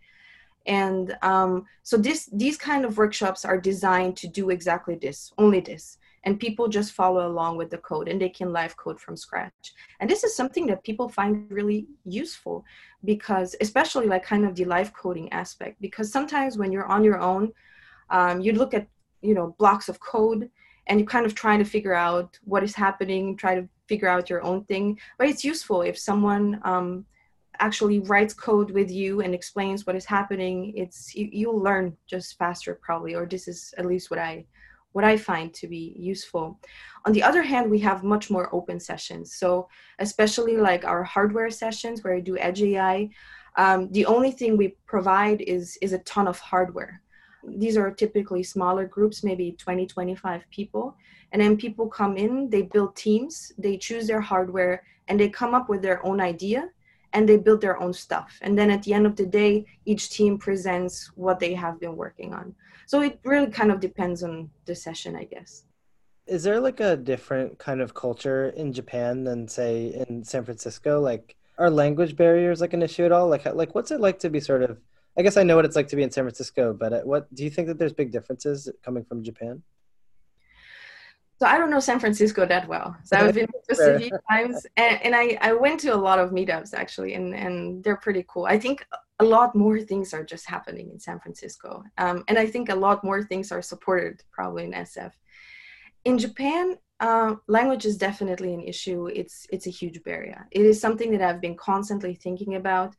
And 0.65 1.17
um, 1.21 1.65
so 1.83 1.97
this 1.97 2.29
these 2.31 2.57
kind 2.57 2.85
of 2.85 2.97
workshops 2.97 3.45
are 3.45 3.59
designed 3.59 4.15
to 4.17 4.27
do 4.27 4.49
exactly 4.49 4.95
this, 4.95 5.31
only 5.37 5.59
this. 5.59 5.97
and 6.23 6.39
people 6.39 6.67
just 6.67 6.93
follow 6.93 7.27
along 7.27 7.57
with 7.57 7.69
the 7.69 7.77
code 7.77 8.07
and 8.07 8.21
they 8.21 8.29
can 8.29 8.51
live 8.51 8.75
code 8.75 8.99
from 8.99 9.15
scratch 9.15 9.73
and 9.99 10.09
this 10.09 10.23
is 10.23 10.35
something 10.35 10.65
that 10.67 10.83
people 10.83 11.07
find 11.07 11.49
really 11.49 11.87
useful 12.05 12.63
because 13.05 13.55
especially 13.61 14.07
like 14.07 14.23
kind 14.23 14.45
of 14.45 14.55
the 14.55 14.65
live 14.65 14.93
coding 14.93 15.31
aspect 15.31 15.79
because 15.81 16.11
sometimes 16.11 16.57
when 16.57 16.71
you're 16.71 16.85
on 16.85 17.03
your 17.03 17.19
own 17.19 17.51
um, 18.09 18.41
you 18.41 18.51
look 18.53 18.73
at 18.73 18.87
you 19.21 19.33
know 19.33 19.55
blocks 19.59 19.89
of 19.89 19.99
code 19.99 20.49
and 20.89 20.99
you're 20.99 21.07
kind 21.07 21.25
of 21.25 21.35
trying 21.35 21.59
to 21.59 21.65
figure 21.65 21.93
out 21.93 22.37
what 22.43 22.63
is 22.63 22.75
happening 22.75 23.37
try 23.37 23.55
to 23.55 23.67
figure 23.87 24.07
out 24.07 24.29
your 24.29 24.43
own 24.43 24.63
thing 24.65 24.99
but 25.17 25.27
it's 25.27 25.43
useful 25.43 25.81
if 25.81 25.97
someone 25.97 26.59
um, 26.63 27.05
actually 27.59 27.99
writes 27.99 28.33
code 28.33 28.71
with 28.71 28.91
you 28.91 29.21
and 29.21 29.33
explains 29.33 29.85
what 29.85 29.95
is 29.95 30.05
happening 30.05 30.73
it's 30.75 31.15
you, 31.15 31.29
you'll 31.31 31.59
learn 31.59 31.95
just 32.07 32.37
faster 32.37 32.77
probably 32.81 33.15
or 33.15 33.25
this 33.25 33.47
is 33.47 33.73
at 33.77 33.85
least 33.85 34.09
what 34.11 34.19
i 34.19 34.45
what 34.93 35.05
I 35.05 35.17
find 35.17 35.53
to 35.55 35.67
be 35.67 35.95
useful. 35.97 36.59
On 37.05 37.13
the 37.13 37.23
other 37.23 37.43
hand, 37.43 37.69
we 37.69 37.79
have 37.79 38.03
much 38.03 38.29
more 38.29 38.53
open 38.53 38.79
sessions. 38.79 39.35
So 39.35 39.67
especially 39.99 40.57
like 40.57 40.83
our 40.83 41.03
hardware 41.03 41.51
sessions 41.51 42.03
where 42.03 42.15
I 42.15 42.19
do 42.19 42.37
Edge 42.37 42.61
AI, 42.61 43.09
um, 43.57 43.91
the 43.91 44.05
only 44.05 44.31
thing 44.31 44.57
we 44.57 44.75
provide 44.85 45.41
is 45.41 45.77
is 45.81 45.93
a 45.93 45.99
ton 45.99 46.27
of 46.27 46.39
hardware. 46.39 47.01
These 47.43 47.77
are 47.77 47.91
typically 47.91 48.43
smaller 48.43 48.85
groups, 48.85 49.23
maybe 49.23 49.53
20, 49.53 49.85
25 49.85 50.43
people. 50.51 50.95
And 51.31 51.41
then 51.41 51.57
people 51.57 51.87
come 51.87 52.17
in, 52.17 52.49
they 52.49 52.63
build 52.63 52.95
teams, 52.95 53.51
they 53.57 53.77
choose 53.77 54.07
their 54.07 54.21
hardware, 54.21 54.83
and 55.07 55.19
they 55.19 55.29
come 55.29 55.53
up 55.53 55.69
with 55.69 55.81
their 55.81 56.05
own 56.05 56.21
idea 56.21 56.69
and 57.13 57.27
they 57.27 57.37
build 57.37 57.61
their 57.61 57.81
own 57.81 57.93
stuff. 57.93 58.37
And 58.41 58.57
then 58.57 58.69
at 58.69 58.83
the 58.83 58.93
end 58.93 59.05
of 59.05 59.15
the 59.15 59.25
day, 59.25 59.65
each 59.85 60.09
team 60.09 60.37
presents 60.37 61.11
what 61.15 61.39
they 61.39 61.53
have 61.55 61.79
been 61.79 61.95
working 61.95 62.33
on. 62.33 62.53
So 62.85 63.01
it 63.01 63.19
really 63.23 63.51
kind 63.51 63.71
of 63.71 63.79
depends 63.79 64.23
on 64.23 64.49
the 64.65 64.75
session, 64.75 65.15
I 65.15 65.23
guess. 65.23 65.63
Is 66.27 66.43
there 66.43 66.59
like 66.59 66.79
a 66.79 66.95
different 66.95 67.57
kind 67.57 67.81
of 67.81 67.95
culture 67.95 68.49
in 68.49 68.71
Japan 68.71 69.23
than 69.23 69.47
say 69.47 70.05
in 70.07 70.23
San 70.23 70.45
Francisco? 70.45 71.01
Like 71.01 71.35
are 71.57 71.69
language 71.69 72.15
barriers 72.15 72.61
like 72.61 72.73
an 72.73 72.83
issue 72.83 73.03
at 73.03 73.11
all? 73.11 73.27
Like 73.27 73.45
like 73.45 73.73
what's 73.73 73.91
it 73.91 73.99
like 73.99 74.19
to 74.19 74.29
be 74.29 74.39
sort 74.39 74.61
of 74.61 74.77
I 75.19 75.21
guess 75.21 75.37
I 75.37 75.43
know 75.43 75.57
what 75.57 75.65
it's 75.65 75.75
like 75.75 75.89
to 75.89 75.95
be 75.97 76.03
in 76.03 76.11
San 76.11 76.23
Francisco, 76.23 76.73
but 76.73 76.93
uh, 76.93 77.01
what 77.01 77.33
do 77.35 77.43
you 77.43 77.49
think 77.49 77.67
that 77.67 77.77
there's 77.77 77.93
big 77.93 78.11
differences 78.11 78.71
coming 78.83 79.03
from 79.03 79.21
Japan? 79.23 79.61
so 81.39 81.47
I 81.47 81.57
don't 81.57 81.69
know 81.69 81.79
San 81.79 81.99
Francisco 81.99 82.45
that 82.45 82.67
well. 82.67 82.97
So 83.05 83.15
I've 83.15 83.33
been 83.33 83.47
to 83.47 83.95
a 83.95 83.99
few 83.99 84.11
times, 84.29 84.67
and, 84.75 85.01
and 85.03 85.15
I, 85.15 85.37
I 85.41 85.53
went 85.53 85.79
to 85.81 85.95
a 85.95 85.95
lot 85.95 86.19
of 86.19 86.31
meetups 86.31 86.73
actually, 86.73 87.13
and, 87.13 87.33
and 87.33 87.81
they're 87.81 87.95
pretty 87.95 88.25
cool. 88.27 88.45
I 88.45 88.59
think 88.59 88.85
a 89.19 89.23
lot 89.23 89.55
more 89.55 89.79
things 89.79 90.13
are 90.13 90.23
just 90.23 90.45
happening 90.49 90.89
in 90.91 90.99
San 90.99 91.17
Francisco, 91.19 91.83
um, 91.97 92.25
and 92.27 92.37
I 92.37 92.45
think 92.45 92.67
a 92.67 92.75
lot 92.75 93.05
more 93.05 93.23
things 93.23 93.53
are 93.53 93.61
supported 93.61 94.21
probably 94.31 94.65
in 94.65 94.73
SF. 94.73 95.11
In 96.03 96.17
Japan, 96.17 96.77
uh, 96.99 97.35
language 97.47 97.85
is 97.85 97.97
definitely 97.97 98.53
an 98.53 98.61
issue. 98.61 99.07
It's 99.07 99.47
it's 99.49 99.67
a 99.67 99.69
huge 99.69 100.03
barrier. 100.03 100.47
It 100.51 100.65
is 100.65 100.81
something 100.81 101.11
that 101.11 101.21
I've 101.21 101.41
been 101.41 101.55
constantly 101.55 102.15
thinking 102.15 102.55
about. 102.55 102.95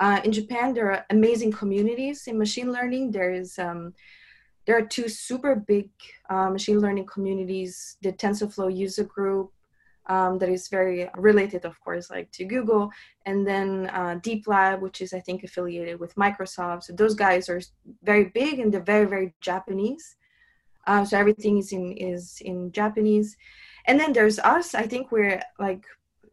Uh, 0.00 0.20
in 0.24 0.32
Japan, 0.32 0.74
there 0.74 0.90
are 0.90 1.06
amazing 1.10 1.52
communities 1.52 2.26
in 2.26 2.38
machine 2.38 2.72
learning. 2.72 3.12
There 3.12 3.32
is 3.32 3.58
um, 3.58 3.94
there 4.66 4.76
are 4.76 4.86
two 4.86 5.08
super 5.08 5.54
big 5.54 5.90
uh, 6.30 6.50
machine 6.50 6.80
learning 6.80 7.06
communities 7.06 7.96
the 8.02 8.12
tensorflow 8.12 8.74
user 8.74 9.04
group 9.04 9.52
um, 10.06 10.38
that 10.38 10.48
is 10.48 10.68
very 10.68 11.08
related 11.16 11.64
of 11.64 11.80
course 11.80 12.10
like 12.10 12.30
to 12.30 12.44
google 12.44 12.90
and 13.26 13.46
then 13.46 13.88
uh, 13.92 14.18
deep 14.22 14.46
lab 14.46 14.80
which 14.82 15.00
is 15.00 15.12
i 15.12 15.20
think 15.20 15.44
affiliated 15.44 15.98
with 15.98 16.14
microsoft. 16.14 16.84
So 16.84 16.92
those 16.92 17.14
guys 17.14 17.48
are 17.48 17.60
very 18.02 18.26
big 18.26 18.58
and 18.58 18.72
they're 18.72 18.80
very 18.80 19.06
very 19.06 19.34
japanese. 19.40 20.16
Uh, 20.86 21.04
so 21.04 21.18
everything 21.18 21.58
is 21.58 21.72
in 21.72 21.92
is 21.92 22.38
in 22.42 22.72
japanese. 22.72 23.36
And 23.86 24.00
then 24.00 24.14
there's 24.14 24.38
us. 24.38 24.74
I 24.74 24.86
think 24.86 25.12
we're 25.12 25.42
like 25.58 25.84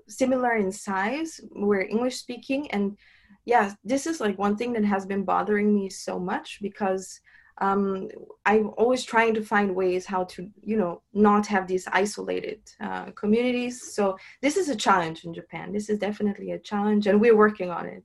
similar 0.07 0.55
in 0.55 0.71
size. 0.71 1.39
We're 1.51 1.81
english 1.81 2.17
speaking 2.17 2.71
and 2.71 2.97
yeah 3.45 3.73
this 3.83 4.05
is 4.05 4.19
like 4.19 4.37
one 4.37 4.55
thing 4.55 4.73
that 4.73 4.85
has 4.85 5.05
been 5.05 5.23
bothering 5.23 5.73
me 5.73 5.89
so 5.89 6.19
much 6.19 6.59
because 6.61 7.21
um, 7.61 8.09
I'm 8.45 8.71
always 8.77 9.03
trying 9.03 9.35
to 9.35 9.43
find 9.43 9.75
ways 9.75 10.05
how 10.05 10.23
to, 10.25 10.49
you 10.63 10.77
know, 10.77 11.03
not 11.13 11.45
have 11.47 11.67
these 11.67 11.87
isolated 11.91 12.59
uh, 12.79 13.11
communities. 13.11 13.93
So 13.93 14.17
this 14.41 14.57
is 14.57 14.69
a 14.69 14.75
challenge 14.75 15.25
in 15.25 15.33
Japan. 15.33 15.71
This 15.71 15.87
is 15.87 15.99
definitely 15.99 16.51
a 16.51 16.59
challenge, 16.59 17.05
and 17.05 17.21
we're 17.21 17.37
working 17.37 17.69
on 17.69 17.85
it. 17.85 18.03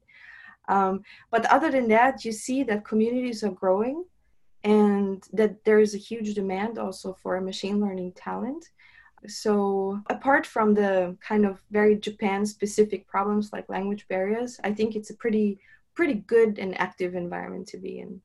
Um, 0.69 1.02
but 1.31 1.47
other 1.47 1.71
than 1.71 1.88
that, 1.88 2.25
you 2.25 2.33
see 2.33 2.64
that 2.64 2.85
communities 2.85 3.43
are 3.45 3.50
growing, 3.50 4.05
and 4.62 5.25
that 5.33 5.64
there 5.64 5.78
is 5.78 5.95
a 5.95 5.99
huge 5.99 6.35
demand 6.35 6.78
also 6.78 7.14
for 7.14 7.40
machine 7.40 7.81
learning 7.81 8.12
talent. 8.12 8.69
So 9.28 10.00
apart 10.09 10.47
from 10.47 10.75
the 10.75 11.16
kind 11.21 11.45
of 11.45 11.61
very 11.71 11.97
Japan-specific 11.97 13.06
problems 13.06 13.50
like 13.52 13.68
language 13.68 14.06
barriers, 14.09 14.59
I 14.64 14.73
think 14.73 14.97
it's 14.97 15.11
a 15.11 15.14
pretty 15.14 15.59
pretty 15.95 16.14
good 16.14 16.59
and 16.59 16.78
active 16.78 17.14
environment 17.14 17.66
to 17.68 17.78
be 17.78 18.00
in. 18.00 18.21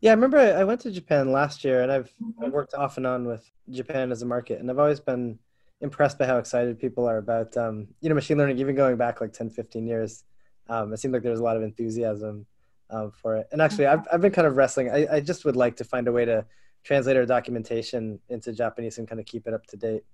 Yeah, 0.00 0.12
I 0.12 0.14
remember 0.14 0.38
I 0.38 0.62
went 0.62 0.80
to 0.82 0.90
Japan 0.92 1.32
last 1.32 1.64
year, 1.64 1.82
and 1.82 1.90
I've, 1.90 2.14
mm-hmm. 2.22 2.50
Worked 2.50 2.74
off 2.74 2.96
and 2.96 3.06
on 3.06 3.26
with 3.26 3.50
Japan 3.70 4.12
as 4.12 4.22
a 4.22 4.26
market, 4.26 4.60
and 4.60 4.70
I've 4.70 4.78
always 4.78 5.00
been 5.00 5.38
impressed 5.80 6.18
by 6.18 6.26
how 6.26 6.38
excited 6.38 6.78
people 6.78 7.08
are 7.08 7.18
about 7.18 7.56
um, 7.56 7.88
you 8.00 8.08
know 8.08 8.14
machine 8.14 8.38
learning. 8.38 8.58
Even 8.58 8.76
going 8.76 8.96
back 8.96 9.20
like 9.20 9.32
10, 9.32 9.50
15 9.50 9.86
years, 9.86 10.24
um, 10.68 10.92
it 10.92 10.98
seemed 10.98 11.14
like 11.14 11.22
there 11.22 11.32
was 11.32 11.40
a 11.40 11.44
lot 11.44 11.56
of 11.56 11.62
enthusiasm 11.64 12.46
um, 12.90 13.10
for 13.10 13.36
it. 13.36 13.48
And 13.50 13.60
actually, 13.60 13.86
I've 13.86 14.06
I've 14.12 14.20
been 14.20 14.32
kind 14.32 14.46
of 14.46 14.56
wrestling. 14.56 14.90
I, 14.90 15.16
I 15.16 15.20
just 15.20 15.44
would 15.44 15.56
like 15.56 15.76
to 15.76 15.84
find 15.84 16.06
a 16.06 16.12
way 16.12 16.24
to 16.24 16.46
translate 16.88 17.18
our 17.18 17.26
documentation 17.26 18.18
into 18.30 18.50
Japanese 18.50 18.96
and 18.96 19.06
kind 19.06 19.20
of 19.20 19.26
keep 19.26 19.46
it 19.46 19.52
up 19.52 19.66
to 19.66 19.76
date. 19.76 20.04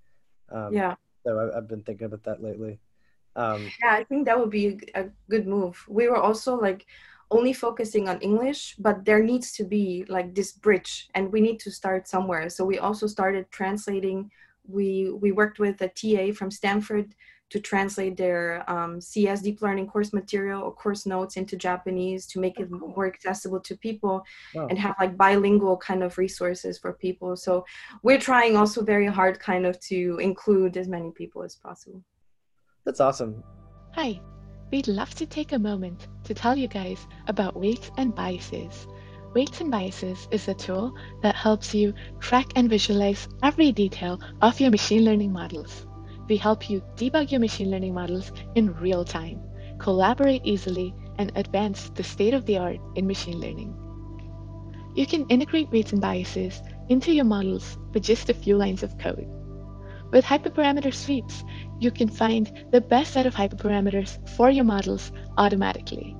Um, 0.50 0.74
yeah. 0.74 0.96
So 1.24 1.38
I, 1.38 1.54
have 1.54 1.68
been 1.68 1.82
thinking 1.82 2.06
about 2.06 2.24
that 2.24 2.42
lately. 2.42 2.80
Um, 3.36 3.70
yeah, 3.80 3.92
I 3.92 4.02
think 4.02 4.26
that 4.26 4.38
would 4.38 4.50
be 4.50 4.80
a 4.96 5.04
good 5.30 5.46
move. 5.46 5.82
We 5.88 6.08
were 6.08 6.16
also 6.16 6.56
like 6.56 6.84
only 7.30 7.52
focusing 7.52 8.08
on 8.08 8.18
English, 8.20 8.74
but 8.80 9.04
there 9.04 9.22
needs 9.22 9.52
to 9.52 9.64
be 9.64 10.04
like 10.08 10.34
this 10.34 10.50
bridge, 10.52 11.08
and 11.14 11.30
we 11.30 11.40
need 11.40 11.60
to 11.60 11.70
start 11.70 12.08
somewhere. 12.08 12.50
So 12.50 12.64
we 12.64 12.80
also 12.80 13.06
started 13.06 13.50
translating. 13.52 14.30
We 14.66 15.10
we 15.12 15.30
worked 15.30 15.60
with 15.60 15.80
a 15.80 15.88
TA 15.88 16.34
from 16.34 16.50
Stanford 16.50 17.14
to 17.54 17.60
translate 17.60 18.16
their 18.16 18.68
um, 18.68 19.00
CS 19.00 19.40
deep 19.40 19.62
learning 19.62 19.86
course 19.86 20.12
material 20.12 20.60
or 20.60 20.74
course 20.74 21.06
notes 21.06 21.36
into 21.36 21.54
Japanese 21.54 22.26
to 22.26 22.40
make 22.40 22.58
it 22.58 22.68
more 22.68 23.06
accessible 23.06 23.60
to 23.60 23.76
people 23.76 24.24
wow. 24.56 24.66
and 24.66 24.76
have 24.76 24.96
like 24.98 25.16
bilingual 25.16 25.76
kind 25.76 26.02
of 26.02 26.18
resources 26.18 26.80
for 26.80 26.94
people. 26.94 27.36
So 27.36 27.64
we're 28.02 28.18
trying 28.18 28.56
also 28.56 28.82
very 28.82 29.06
hard 29.06 29.38
kind 29.38 29.66
of 29.66 29.78
to 29.82 30.18
include 30.20 30.76
as 30.76 30.88
many 30.88 31.12
people 31.12 31.44
as 31.44 31.54
possible. 31.54 32.02
That's 32.84 32.98
awesome. 32.98 33.44
Hi, 33.92 34.20
we'd 34.72 34.88
love 34.88 35.14
to 35.14 35.24
take 35.24 35.52
a 35.52 35.58
moment 35.60 36.08
to 36.24 36.34
tell 36.34 36.56
you 36.56 36.66
guys 36.66 37.06
about 37.28 37.54
Weights 37.54 37.92
and 37.98 38.12
Biases. 38.12 38.88
Weights 39.32 39.60
and 39.60 39.70
Biases 39.70 40.26
is 40.32 40.48
a 40.48 40.54
tool 40.54 40.92
that 41.22 41.36
helps 41.36 41.72
you 41.72 41.94
track 42.18 42.46
and 42.56 42.68
visualize 42.68 43.28
every 43.44 43.70
detail 43.70 44.18
of 44.42 44.58
your 44.58 44.72
machine 44.72 45.04
learning 45.04 45.32
models. 45.32 45.86
We 46.28 46.36
help 46.36 46.70
you 46.70 46.82
debug 46.96 47.30
your 47.30 47.40
machine 47.40 47.70
learning 47.70 47.94
models 47.94 48.32
in 48.54 48.74
real 48.74 49.04
time, 49.04 49.40
collaborate 49.78 50.42
easily, 50.44 50.94
and 51.18 51.30
advance 51.36 51.90
the 51.90 52.02
state 52.02 52.34
of 52.34 52.46
the 52.46 52.58
art 52.58 52.78
in 52.96 53.06
machine 53.06 53.40
learning. 53.40 53.76
You 54.94 55.06
can 55.06 55.26
integrate 55.28 55.70
weights 55.70 55.92
and 55.92 56.00
biases 56.00 56.62
into 56.88 57.12
your 57.12 57.24
models 57.24 57.76
with 57.92 58.04
just 58.04 58.30
a 58.30 58.34
few 58.34 58.56
lines 58.56 58.82
of 58.82 58.96
code. 58.98 59.26
With 60.12 60.24
hyperparameter 60.24 60.94
sweeps, 60.94 61.44
you 61.80 61.90
can 61.90 62.08
find 62.08 62.50
the 62.70 62.80
best 62.80 63.12
set 63.12 63.26
of 63.26 63.34
hyperparameters 63.34 64.28
for 64.36 64.50
your 64.50 64.64
models 64.64 65.10
automatically. 65.36 66.16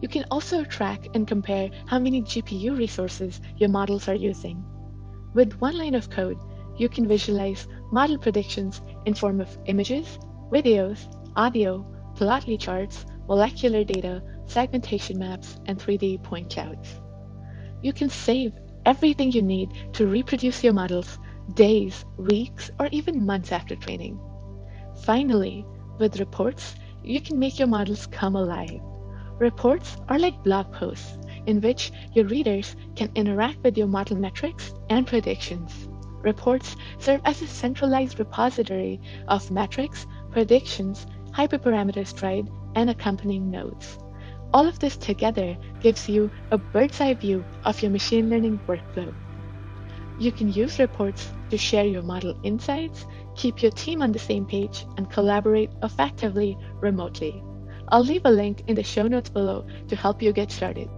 You 0.00 0.08
can 0.08 0.24
also 0.30 0.64
track 0.64 1.08
and 1.14 1.26
compare 1.26 1.70
how 1.86 1.98
many 1.98 2.22
GPU 2.22 2.78
resources 2.78 3.40
your 3.56 3.68
models 3.68 4.08
are 4.08 4.14
using. 4.14 4.64
With 5.34 5.60
one 5.60 5.76
line 5.76 5.94
of 5.94 6.08
code, 6.10 6.38
you 6.78 6.88
can 6.88 7.06
visualize 7.06 7.66
model 7.90 8.18
predictions 8.18 8.82
in 9.06 9.14
form 9.14 9.40
of 9.40 9.58
images, 9.66 10.18
videos, 10.52 11.06
audio, 11.36 11.86
plotly 12.14 12.58
charts, 12.58 13.06
molecular 13.28 13.84
data, 13.84 14.22
segmentation 14.46 15.18
maps, 15.18 15.58
and 15.66 15.78
3D 15.78 16.22
point 16.22 16.50
clouds. 16.50 17.00
You 17.82 17.92
can 17.92 18.10
save 18.10 18.52
everything 18.86 19.32
you 19.32 19.42
need 19.42 19.70
to 19.92 20.06
reproduce 20.06 20.64
your 20.64 20.72
models 20.72 21.18
days, 21.54 22.04
weeks, 22.16 22.70
or 22.78 22.88
even 22.92 23.24
months 23.24 23.52
after 23.52 23.76
training. 23.76 24.18
Finally, 25.02 25.64
with 25.98 26.20
reports, 26.20 26.74
you 27.04 27.20
can 27.20 27.38
make 27.38 27.58
your 27.58 27.68
models 27.68 28.06
come 28.06 28.36
alive. 28.36 28.80
Reports 29.38 29.96
are 30.08 30.18
like 30.18 30.42
blog 30.42 30.72
posts 30.72 31.16
in 31.46 31.60
which 31.60 31.92
your 32.14 32.26
readers 32.26 32.74
can 32.96 33.10
interact 33.14 33.62
with 33.62 33.78
your 33.78 33.86
model 33.86 34.16
metrics 34.16 34.72
and 34.90 35.06
predictions. 35.06 35.88
Reports 36.28 36.76
serve 36.98 37.22
as 37.24 37.40
a 37.40 37.46
centralized 37.46 38.18
repository 38.18 39.00
of 39.28 39.50
metrics, 39.50 40.06
predictions, 40.30 41.06
hyperparameters 41.32 42.14
tried, 42.14 42.50
and 42.74 42.90
accompanying 42.90 43.50
nodes. 43.50 43.98
All 44.52 44.68
of 44.68 44.78
this 44.78 44.98
together 44.98 45.56
gives 45.80 46.06
you 46.06 46.30
a 46.50 46.58
bird's 46.58 47.00
eye 47.00 47.14
view 47.14 47.42
of 47.64 47.80
your 47.80 47.90
machine 47.90 48.28
learning 48.28 48.60
workflow. 48.68 49.14
You 50.18 50.30
can 50.30 50.52
use 50.52 50.78
reports 50.78 51.32
to 51.48 51.56
share 51.56 51.86
your 51.86 52.02
model 52.02 52.38
insights, 52.42 53.06
keep 53.34 53.62
your 53.62 53.72
team 53.72 54.02
on 54.02 54.12
the 54.12 54.18
same 54.18 54.44
page, 54.44 54.84
and 54.98 55.10
collaborate 55.10 55.70
effectively 55.82 56.58
remotely. 56.78 57.42
I'll 57.88 58.04
leave 58.04 58.26
a 58.26 58.30
link 58.30 58.64
in 58.66 58.74
the 58.74 58.82
show 58.82 59.08
notes 59.08 59.30
below 59.30 59.66
to 59.88 59.96
help 59.96 60.20
you 60.20 60.34
get 60.34 60.52
started. 60.52 60.90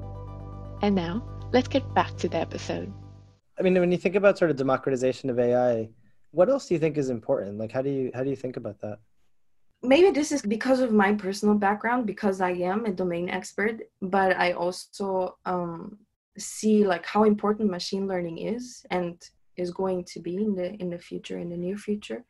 And 0.82 0.96
now, 0.96 1.22
let's 1.52 1.68
get 1.68 1.94
back 1.94 2.16
to 2.16 2.28
the 2.28 2.38
episode. 2.38 2.92
I 3.60 3.62
mean, 3.62 3.78
when 3.78 3.92
you 3.92 3.98
think 3.98 4.14
about 4.14 4.38
sort 4.38 4.50
of 4.50 4.56
democratization 4.56 5.28
of 5.28 5.38
AI, 5.38 5.90
what 6.30 6.48
else 6.48 6.66
do 6.66 6.74
you 6.74 6.80
think 6.80 6.96
is 6.96 7.10
important? 7.10 7.58
Like, 7.58 7.70
how 7.70 7.82
do 7.82 7.90
you 7.90 8.10
how 8.14 8.24
do 8.24 8.30
you 8.30 8.36
think 8.36 8.56
about 8.56 8.80
that? 8.80 8.98
Maybe 9.82 10.10
this 10.10 10.32
is 10.32 10.42
because 10.42 10.80
of 10.80 10.92
my 10.92 11.12
personal 11.12 11.54
background, 11.54 12.06
because 12.06 12.40
I 12.40 12.52
am 12.52 12.86
a 12.86 12.92
domain 12.92 13.28
expert, 13.28 13.80
but 14.00 14.36
I 14.36 14.52
also 14.52 15.36
um, 15.44 15.98
see 16.38 16.86
like 16.86 17.04
how 17.04 17.24
important 17.24 17.70
machine 17.70 18.06
learning 18.08 18.38
is 18.38 18.84
and 18.90 19.22
is 19.56 19.70
going 19.70 20.04
to 20.04 20.20
be 20.20 20.36
in 20.36 20.54
the 20.54 20.74
in 20.74 20.90
the 20.90 20.98
future 20.98 21.38
in 21.38 21.50
the 21.50 21.56
near 21.56 21.76
future 21.76 22.24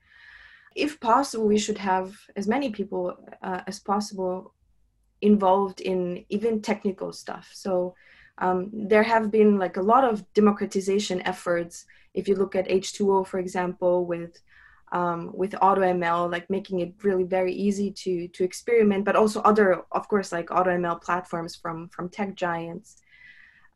if 0.75 0.99
possible 1.01 1.47
we 1.47 1.59
should 1.59 1.79
have 1.79 2.15
as 2.37 2.47
many 2.47 2.71
people 2.71 3.17
uh, 3.43 3.61
as 3.67 3.79
possible 3.79 4.55
involved 5.21 5.81
in 5.81 6.25
even 6.29 6.63
technical 6.63 7.13
stuff 7.13 7.51
so 7.53 7.95
um, 8.39 8.71
there 8.73 9.03
have 9.03 9.31
been 9.31 9.59
like 9.59 9.77
a 9.77 9.83
lot 9.83 10.05
of 10.05 10.25
democratization 10.35 11.21
efforts 11.23 11.85
if 12.15 12.27
you 12.27 12.35
look 12.35 12.55
at 12.57 12.69
h2o 12.69 13.27
for 13.27 13.39
example 13.39 14.07
with 14.07 14.41
um, 14.93 15.31
with 15.33 15.53
AutoML, 15.53 16.33
like 16.33 16.51
making 16.51 16.81
it 16.81 16.95
really 17.05 17.23
very 17.23 17.53
easy 17.53 17.93
to 17.93 18.27
to 18.27 18.43
experiment, 18.43 19.05
but 19.05 19.15
also 19.15 19.41
other, 19.43 19.83
of 19.93 20.09
course, 20.09 20.33
like 20.33 20.49
AutoML 20.49 21.01
platforms 21.01 21.55
from 21.55 21.89
from 21.91 22.09
tech 22.09 22.35
giants 22.35 23.01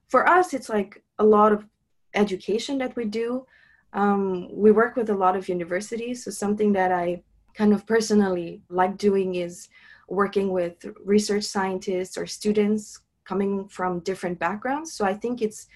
for 0.09 0.29
us, 0.29 0.55
it's 0.55 0.69
like 0.69 1.03
a 1.19 1.25
lot 1.25 1.53
of 1.53 1.67
education 2.15 2.79
that 2.79 2.95
we 2.97 3.05
do. 3.05 3.47
Um, 3.93 4.49
we 4.53 4.71
work 4.71 4.97
with 4.97 5.11
a 5.11 5.15
lot 5.15 5.37
of 5.37 5.49
universities. 5.49 6.25
So, 6.25 6.31
something 6.31 6.73
that 6.75 6.93
I 6.93 7.23
kind 7.55 7.73
of 7.73 7.87
personally 7.87 8.63
like 8.69 8.97
doing 8.97 9.37
is 9.37 9.69
working 10.09 10.51
with 10.51 10.85
research 11.05 11.45
scientists 11.45 12.19
or 12.19 12.27
students 12.27 13.01
coming 13.25 13.69
from 13.69 14.01
different 14.01 14.39
backgrounds. 14.39 14.93
So, 14.93 15.05
I 15.05 15.15
think 15.15 15.43
it's 15.43 15.67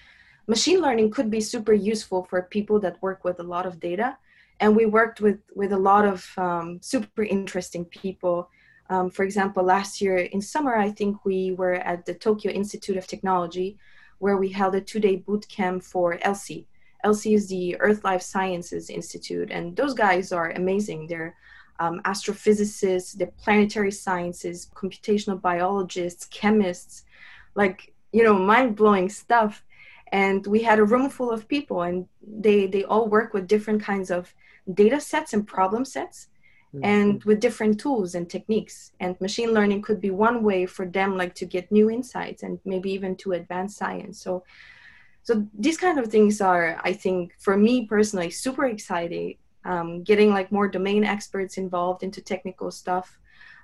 machine 0.47 0.81
learning 0.81 1.11
could 1.11 1.29
be 1.29 1.41
super 1.41 1.73
useful 1.73 2.23
for 2.23 2.41
people 2.43 2.79
that 2.79 3.01
work 3.01 3.23
with 3.23 3.39
a 3.39 3.43
lot 3.43 3.65
of 3.65 3.79
data. 3.79 4.17
And 4.61 4.75
we 4.75 4.85
worked 4.85 5.21
with, 5.21 5.39
with 5.55 5.71
a 5.71 5.77
lot 5.77 6.05
of 6.05 6.27
um, 6.37 6.79
super 6.81 7.23
interesting 7.23 7.85
people. 7.85 8.49
Um, 8.89 9.09
for 9.09 9.23
example, 9.23 9.63
last 9.63 10.01
year 10.01 10.17
in 10.17 10.41
summer, 10.41 10.75
I 10.75 10.89
think 10.89 11.23
we 11.23 11.51
were 11.51 11.75
at 11.75 12.05
the 12.05 12.13
Tokyo 12.13 12.51
Institute 12.51 12.97
of 12.97 13.07
Technology 13.07 13.77
where 14.19 14.37
we 14.37 14.49
held 14.49 14.75
a 14.75 14.81
two 14.81 14.99
day 14.99 15.15
boot 15.15 15.47
camp 15.49 15.81
for 15.81 16.17
ELSI. 16.17 16.65
ELSI 17.05 17.33
is 17.33 17.47
the 17.47 17.79
Earth 17.79 18.03
Life 18.03 18.21
Sciences 18.21 18.89
Institute, 18.89 19.49
and 19.51 19.75
those 19.75 19.93
guys 19.93 20.31
are 20.31 20.51
amazing. 20.51 21.07
They're 21.07 21.35
um, 21.79 22.01
astrophysicists, 22.03 23.13
they're 23.13 23.31
planetary 23.41 23.91
sciences, 23.91 24.69
computational 24.75 25.41
biologists, 25.41 26.25
chemists, 26.25 27.05
like, 27.55 27.93
you 28.11 28.23
know, 28.23 28.33
mind 28.33 28.75
blowing 28.75 29.09
stuff. 29.09 29.63
And 30.11 30.45
we 30.47 30.63
had 30.63 30.79
a 30.79 30.83
room 30.83 31.09
full 31.09 31.31
of 31.31 31.47
people, 31.47 31.83
and 31.83 32.07
they, 32.21 32.65
they 32.65 32.83
all 32.83 33.07
work 33.07 33.33
with 33.33 33.47
different 33.47 33.83
kinds 33.83 34.09
of 34.09 34.33
data 34.73 34.99
sets 34.99 35.33
and 35.33 35.47
problem 35.47 35.85
sets 35.85 36.29
mm-hmm. 36.73 36.83
and 36.83 37.23
with 37.23 37.39
different 37.39 37.79
tools 37.79 38.15
and 38.15 38.29
techniques 38.29 38.91
and 38.99 39.19
machine 39.21 39.53
learning 39.53 39.81
could 39.81 40.01
be 40.01 40.11
one 40.11 40.43
way 40.43 40.65
for 40.65 40.85
them 40.85 41.17
like 41.17 41.33
to 41.35 41.45
get 41.45 41.71
new 41.71 41.89
insights 41.89 42.43
and 42.43 42.59
maybe 42.65 42.91
even 42.91 43.15
to 43.15 43.33
advance 43.33 43.75
science 43.75 44.21
so 44.21 44.43
so 45.23 45.45
these 45.57 45.77
kind 45.77 45.99
of 45.99 46.07
things 46.07 46.41
are 46.41 46.79
i 46.83 46.93
think 46.93 47.33
for 47.39 47.57
me 47.57 47.85
personally 47.85 48.29
super 48.29 48.65
exciting 48.65 49.35
um, 49.65 50.03
getting 50.03 50.31
like 50.31 50.53
more 50.53 50.69
domain 50.69 51.03
experts 51.03 51.57
involved 51.57 52.01
into 52.01 52.21
technical 52.21 52.71
stuff 52.71 53.19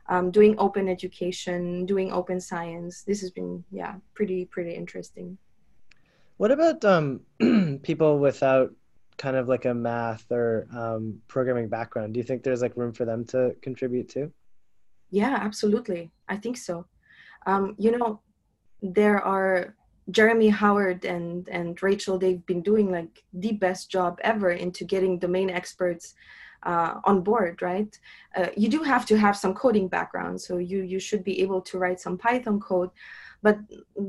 um, 0.08 0.32
doing 0.32 0.56
open 0.58 0.88
education 0.88 1.86
doing 1.86 2.12
open 2.12 2.40
science. 2.40 3.04
This 3.04 3.22
has 3.22 3.32
been 3.32 3.64
yeah 3.72 3.96
pretty 4.14 4.46
pretty 4.46 4.74
interesting. 4.74 5.38
What 6.38 6.52
about 6.52 6.84
um, 6.84 7.22
people 7.84 8.20
without 8.20 8.74
kind 9.18 9.38
of 9.38 9.48
like 9.48 9.66
a 9.66 9.74
math 9.74 10.30
or 10.30 10.68
um, 10.76 11.22
programming 11.28 11.70
background? 11.70 12.14
Do 12.14 12.20
you 12.20 12.26
think 12.26 12.44
there's 12.44 12.62
like 12.62 12.76
room 12.76 12.92
for 12.92 13.06
them 13.06 13.26
to 13.28 13.56
contribute 13.62 14.10
too? 14.10 14.32
Yeah 15.12 15.38
absolutely. 15.42 16.12
I 16.28 16.38
think 16.38 16.58
so. 16.58 16.86
Um, 17.46 17.76
you 17.78 17.98
know 17.98 18.22
there 18.82 19.22
are 19.22 19.76
jeremy 20.12 20.50
howard 20.50 21.04
and 21.06 21.50
and 21.50 21.82
rachel 21.82 22.20
they've 22.20 22.46
been 22.46 22.62
doing 22.62 22.92
like 22.92 23.24
the 23.34 23.54
best 23.54 23.90
job 23.90 24.20
ever 24.24 24.52
into 24.52 24.84
getting 24.84 25.18
domain 25.18 25.50
experts 25.50 26.14
uh, 26.66 27.00
on 27.04 27.22
board 27.22 27.62
right? 27.62 27.98
Uh, 28.36 28.48
you 28.58 28.70
do 28.70 28.84
have 28.84 29.06
to 29.06 29.18
have 29.18 29.38
some 29.38 29.54
coding 29.54 29.88
background 29.88 30.40
so 30.40 30.58
you 30.58 30.82
you 30.82 31.00
should 31.00 31.24
be 31.24 31.42
able 31.42 31.62
to 31.62 31.78
write 31.78 32.00
some 32.00 32.18
python 32.18 32.60
code. 32.60 32.90
But 33.42 33.60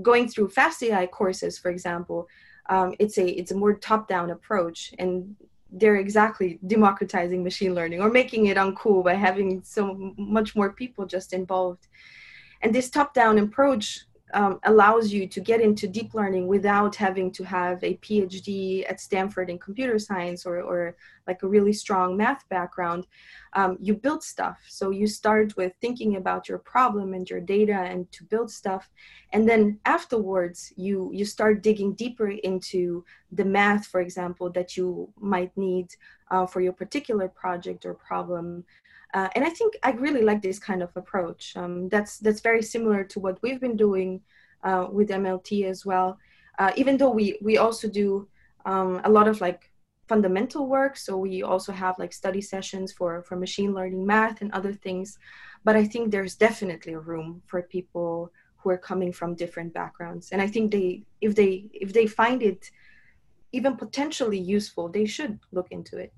going 0.03 0.29
through 0.29 0.49
FastAI 0.49 1.11
courses 1.11 1.59
for 1.59 1.71
example 1.71 2.29
um, 2.69 2.95
it's 2.99 3.19
a 3.19 3.27
it's 3.27 3.53
a 3.53 3.57
more 3.57 3.75
top 3.75 4.09
down 4.09 4.31
approach 4.31 4.95
and 4.99 5.37
they're 5.71 5.97
exactly 5.97 6.59
democratizing 6.67 7.43
machine 7.43 7.75
learning 7.75 8.01
or 8.01 8.11
making 8.11 8.47
it 8.47 8.57
uncool 8.57 9.05
by 9.05 9.15
having 9.15 9.63
so 9.65 10.13
much 10.17 10.55
more 10.57 10.73
people 10.73 11.07
just 11.07 11.33
involved. 11.33 11.87
And 12.63 12.75
this 12.75 12.89
top 12.89 13.15
down 13.15 13.39
approach 13.39 14.07
um, 14.35 14.59
allows 14.65 15.13
you 15.13 15.27
to 15.29 15.41
get 15.41 15.61
into 15.61 15.87
deep 15.87 16.13
learning 16.15 16.47
without 16.47 16.97
having 16.97 17.31
to 17.33 17.45
have 17.45 17.83
a 17.85 17.97
PhD 17.99 18.89
at 18.89 19.01
Stanford 19.01 19.49
in 19.51 19.59
computer 19.59 19.99
science 19.99 20.45
or, 20.45 20.61
or 20.61 20.97
like 21.27 21.43
a 21.43 21.49
really 21.49 21.73
strong 21.73 22.17
math 22.17 22.49
background. 22.49 23.07
Um, 23.53 23.79
you 23.81 23.95
build 23.95 24.23
stuff. 24.23 24.59
So 24.69 24.91
you 24.91 25.07
start 25.07 25.57
with 25.57 25.73
thinking 25.81 26.17
about 26.17 26.49
your 26.49 26.59
problem 26.59 27.15
and 27.15 27.29
your 27.29 27.41
data 27.41 27.75
and 27.75 28.11
to 28.13 28.25
build 28.25 28.51
stuff. 28.51 28.91
And 29.33 29.49
then 29.49 29.79
afterwards, 29.85 30.73
you, 30.77 31.11
you 31.13 31.25
start 31.25 31.63
digging 31.63 31.95
deeper 31.95 32.29
into 32.29 33.05
the 33.33 33.45
math, 33.45 33.87
for 33.87 34.01
example, 34.01 34.51
that 34.51 34.77
you 34.77 35.13
might 35.21 35.57
need 35.57 35.95
uh, 36.31 36.47
for 36.47 36.61
your 36.61 36.73
particular 36.73 37.29
project 37.29 37.87
or 37.87 37.95
problem. 37.95 38.65
Uh, 39.17 39.31
and 39.35 39.47
I 39.47 39.49
think 39.49 39.79
I 39.83 39.93
really 39.93 40.21
like 40.21 40.43
this 40.43 40.59
kind 40.59 40.83
of 40.83 40.95
approach. 40.95 41.57
Um, 41.57 41.89
that's 41.89 42.19
that's 42.19 42.43
very 42.43 42.63
similar 42.63 43.03
to 43.05 43.19
what 43.19 43.41
we've 43.43 43.63
been 43.67 43.77
doing 43.77 44.21
uh, 44.63 44.89
with 44.93 45.09
MLT 45.09 45.65
as 45.65 45.87
well. 45.87 46.19
Uh, 46.59 46.73
even 46.77 46.99
though 46.99 47.15
we 47.19 47.39
we 47.41 47.57
also 47.57 47.89
do 47.89 48.29
um, 48.67 49.01
a 49.05 49.09
lot 49.09 49.27
of 49.27 49.41
like 49.41 49.73
fundamental 50.07 50.67
work, 50.67 50.99
so 50.99 51.17
we 51.17 51.43
also 51.43 51.73
have 51.73 51.99
like 51.99 52.13
study 52.13 52.43
sessions 52.43 52.93
for 52.93 53.23
for 53.23 53.37
machine 53.37 53.73
learning, 53.73 54.05
math, 54.05 54.43
and 54.43 54.53
other 54.53 54.75
things. 54.75 55.19
But 55.65 55.77
I 55.77 55.85
think 55.87 56.11
there's 56.11 56.37
definitely 56.37 56.95
room 56.97 57.41
for 57.47 57.63
people 57.63 58.31
who 58.59 58.69
are 58.69 58.83
coming 58.91 59.15
from 59.15 59.35
different 59.35 59.73
backgrounds, 59.73 60.31
and 60.33 60.43
I 60.43 60.47
think 60.47 60.73
they 60.73 61.05
if 61.23 61.35
they 61.35 61.65
if 61.73 61.95
they 61.95 62.07
find 62.07 62.43
it 62.43 62.71
even 63.53 63.79
potentially 63.79 64.39
useful, 64.39 64.91
they 64.91 65.07
should 65.07 65.39
look 65.53 65.69
into 65.71 65.97
it. 65.97 66.13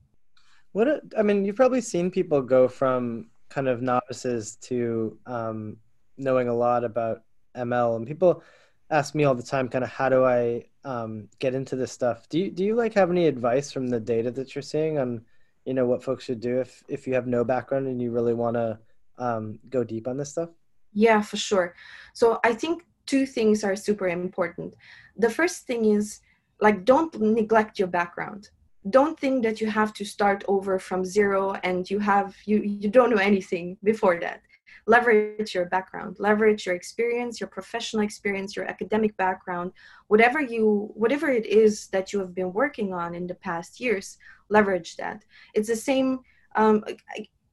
What 0.72 1.02
I 1.16 1.22
mean, 1.22 1.44
you've 1.44 1.56
probably 1.56 1.80
seen 1.80 2.10
people 2.10 2.42
go 2.42 2.68
from 2.68 3.30
kind 3.48 3.68
of 3.68 3.82
novices 3.82 4.56
to 4.56 5.18
um, 5.26 5.76
knowing 6.16 6.48
a 6.48 6.54
lot 6.54 6.84
about 6.84 7.22
ML, 7.56 7.96
and 7.96 8.06
people 8.06 8.42
ask 8.90 9.14
me 9.14 9.24
all 9.24 9.34
the 9.34 9.42
time, 9.42 9.68
kind 9.68 9.84
of, 9.84 9.90
how 9.90 10.08
do 10.08 10.24
I 10.24 10.64
um, 10.84 11.28
get 11.38 11.54
into 11.54 11.76
this 11.76 11.92
stuff? 11.92 12.28
Do 12.28 12.38
you 12.38 12.50
do 12.50 12.64
you 12.64 12.74
like 12.74 12.94
have 12.94 13.10
any 13.10 13.26
advice 13.26 13.72
from 13.72 13.88
the 13.88 14.00
data 14.00 14.30
that 14.32 14.54
you're 14.54 14.62
seeing 14.62 14.98
on, 14.98 15.24
you 15.64 15.74
know, 15.74 15.86
what 15.86 16.02
folks 16.02 16.24
should 16.24 16.40
do 16.40 16.60
if 16.60 16.82
if 16.88 17.06
you 17.06 17.14
have 17.14 17.26
no 17.26 17.44
background 17.44 17.86
and 17.86 18.00
you 18.00 18.10
really 18.10 18.34
want 18.34 18.56
to 18.56 18.78
um, 19.18 19.58
go 19.70 19.84
deep 19.84 20.08
on 20.08 20.16
this 20.16 20.30
stuff? 20.30 20.50
Yeah, 20.92 21.20
for 21.22 21.36
sure. 21.36 21.74
So 22.14 22.40
I 22.44 22.54
think 22.54 22.84
two 23.06 23.26
things 23.26 23.64
are 23.64 23.76
super 23.76 24.08
important. 24.08 24.74
The 25.16 25.30
first 25.30 25.66
thing 25.66 25.84
is 25.86 26.20
like 26.60 26.84
don't 26.84 27.18
neglect 27.20 27.78
your 27.78 27.88
background 27.88 28.50
don't 28.90 29.18
think 29.18 29.42
that 29.42 29.60
you 29.60 29.68
have 29.70 29.92
to 29.94 30.04
start 30.04 30.44
over 30.48 30.78
from 30.78 31.04
zero 31.04 31.54
and 31.62 31.88
you 31.90 31.98
have 31.98 32.36
you 32.44 32.58
you 32.62 32.88
don't 32.88 33.10
know 33.10 33.16
anything 33.16 33.76
before 33.82 34.18
that. 34.20 34.42
Leverage 34.86 35.54
your 35.54 35.66
background 35.66 36.16
leverage 36.18 36.66
your 36.66 36.74
experience 36.74 37.40
your 37.40 37.48
professional 37.48 38.02
experience 38.02 38.56
your 38.56 38.66
academic 38.66 39.16
background. 39.16 39.72
Whatever 40.08 40.40
you 40.40 40.90
whatever 40.94 41.28
it 41.28 41.46
is 41.46 41.88
that 41.88 42.12
you 42.12 42.18
have 42.20 42.34
been 42.34 42.52
working 42.52 42.92
on 42.92 43.14
in 43.14 43.26
the 43.26 43.34
past 43.34 43.80
years 43.80 44.18
leverage 44.48 44.96
that. 44.96 45.24
It's 45.54 45.68
the 45.68 45.76
same 45.76 46.20
um, 46.56 46.84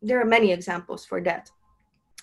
there 0.02 0.22
are 0.22 0.26
many 0.26 0.52
examples 0.52 1.06
for 1.06 1.22
that. 1.22 1.52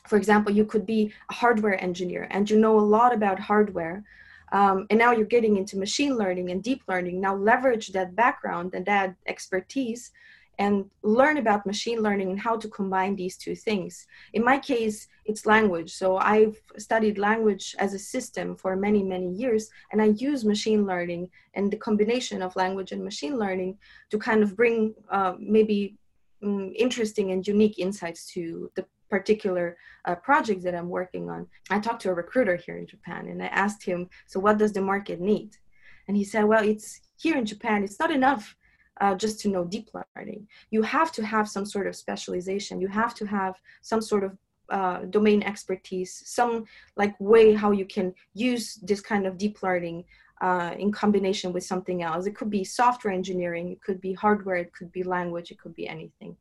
For 0.06 0.16
example 0.16 0.52
you 0.52 0.64
could 0.64 0.86
be 0.86 1.12
a 1.30 1.34
hardware 1.34 1.82
engineer 1.82 2.28
and 2.30 2.48
you 2.48 2.58
know 2.58 2.78
a 2.78 2.90
lot 2.96 3.14
about 3.14 3.38
hardware 3.38 4.04
um, 4.52 4.86
and 4.90 4.98
now 4.98 5.12
you're 5.12 5.24
getting 5.26 5.56
into 5.56 5.78
machine 5.78 6.16
learning 6.16 6.50
and 6.50 6.62
deep 6.62 6.82
learning. 6.86 7.20
Now 7.20 7.34
leverage 7.34 7.88
that 7.88 8.14
background 8.14 8.74
and 8.74 8.84
that 8.86 9.16
expertise 9.26 10.12
and 10.58 10.84
learn 11.02 11.38
about 11.38 11.64
machine 11.64 12.00
learning 12.02 12.30
and 12.30 12.38
how 12.38 12.56
to 12.58 12.68
combine 12.68 13.16
these 13.16 13.38
two 13.38 13.56
things. 13.56 14.06
In 14.34 14.44
my 14.44 14.58
case, 14.58 15.08
it's 15.24 15.46
language. 15.46 15.90
So 15.94 16.18
I've 16.18 16.60
studied 16.76 17.16
language 17.16 17.74
as 17.78 17.94
a 17.94 17.98
system 17.98 18.54
for 18.54 18.76
many, 18.76 19.02
many 19.02 19.32
years, 19.32 19.70
and 19.90 20.02
I 20.02 20.06
use 20.28 20.44
machine 20.44 20.86
learning 20.86 21.30
and 21.54 21.70
the 21.70 21.78
combination 21.78 22.42
of 22.42 22.54
language 22.54 22.92
and 22.92 23.02
machine 23.02 23.38
learning 23.38 23.78
to 24.10 24.18
kind 24.18 24.42
of 24.42 24.54
bring 24.54 24.94
uh, 25.10 25.34
maybe 25.38 25.96
um, 26.42 26.72
interesting 26.76 27.30
and 27.30 27.46
unique 27.46 27.78
insights 27.78 28.26
to 28.34 28.70
the 28.74 28.84
particular 29.16 29.66
uh, 30.06 30.16
project 30.28 30.60
that 30.64 30.74
I'm 30.78 30.88
working 31.00 31.24
on. 31.34 31.40
I 31.74 31.78
talked 31.80 32.02
to 32.02 32.10
a 32.10 32.20
recruiter 32.22 32.56
here 32.64 32.78
in 32.78 32.86
Japan 32.94 33.22
and 33.30 33.42
I 33.46 33.50
asked 33.64 33.82
him, 33.90 34.00
So, 34.30 34.40
what 34.40 34.58
does 34.58 34.72
the 34.72 34.88
market 34.92 35.18
need? 35.20 35.50
And 36.06 36.16
he 36.16 36.24
said, 36.24 36.44
Well, 36.50 36.64
it's 36.72 36.88
here 37.24 37.36
in 37.40 37.46
Japan, 37.52 37.84
it's 37.84 38.00
not 38.02 38.10
enough 38.20 38.44
uh, 39.02 39.14
just 39.24 39.36
to 39.40 39.48
know 39.52 39.64
deep 39.64 39.88
learning. 39.98 40.42
You 40.74 40.82
have 40.96 41.10
to 41.16 41.22
have 41.34 41.46
some 41.56 41.66
sort 41.74 41.86
of 41.88 41.94
specialization. 42.04 42.80
You 42.84 42.88
have 43.02 43.14
to 43.20 43.24
have 43.38 43.54
some 43.90 44.02
sort 44.10 44.24
of 44.24 44.32
uh, 44.76 45.00
domain 45.16 45.40
expertise, 45.42 46.12
some 46.38 46.64
like 46.96 47.14
way 47.20 47.46
how 47.62 47.70
you 47.80 47.86
can 47.96 48.14
use 48.32 48.64
this 48.90 49.02
kind 49.10 49.26
of 49.26 49.36
deep 49.44 49.62
learning 49.62 50.04
uh, 50.46 50.72
in 50.82 50.90
combination 50.90 51.52
with 51.52 51.64
something 51.72 52.02
else. 52.02 52.26
It 52.26 52.34
could 52.38 52.50
be 52.58 52.64
software 52.64 53.14
engineering, 53.14 53.66
it 53.72 53.80
could 53.86 54.00
be 54.00 54.12
hardware, 54.24 54.56
it 54.56 54.72
could 54.76 54.90
be 54.90 55.02
language, 55.16 55.50
it 55.50 55.60
could 55.60 55.74
be 55.74 55.86
anything. 55.86 56.36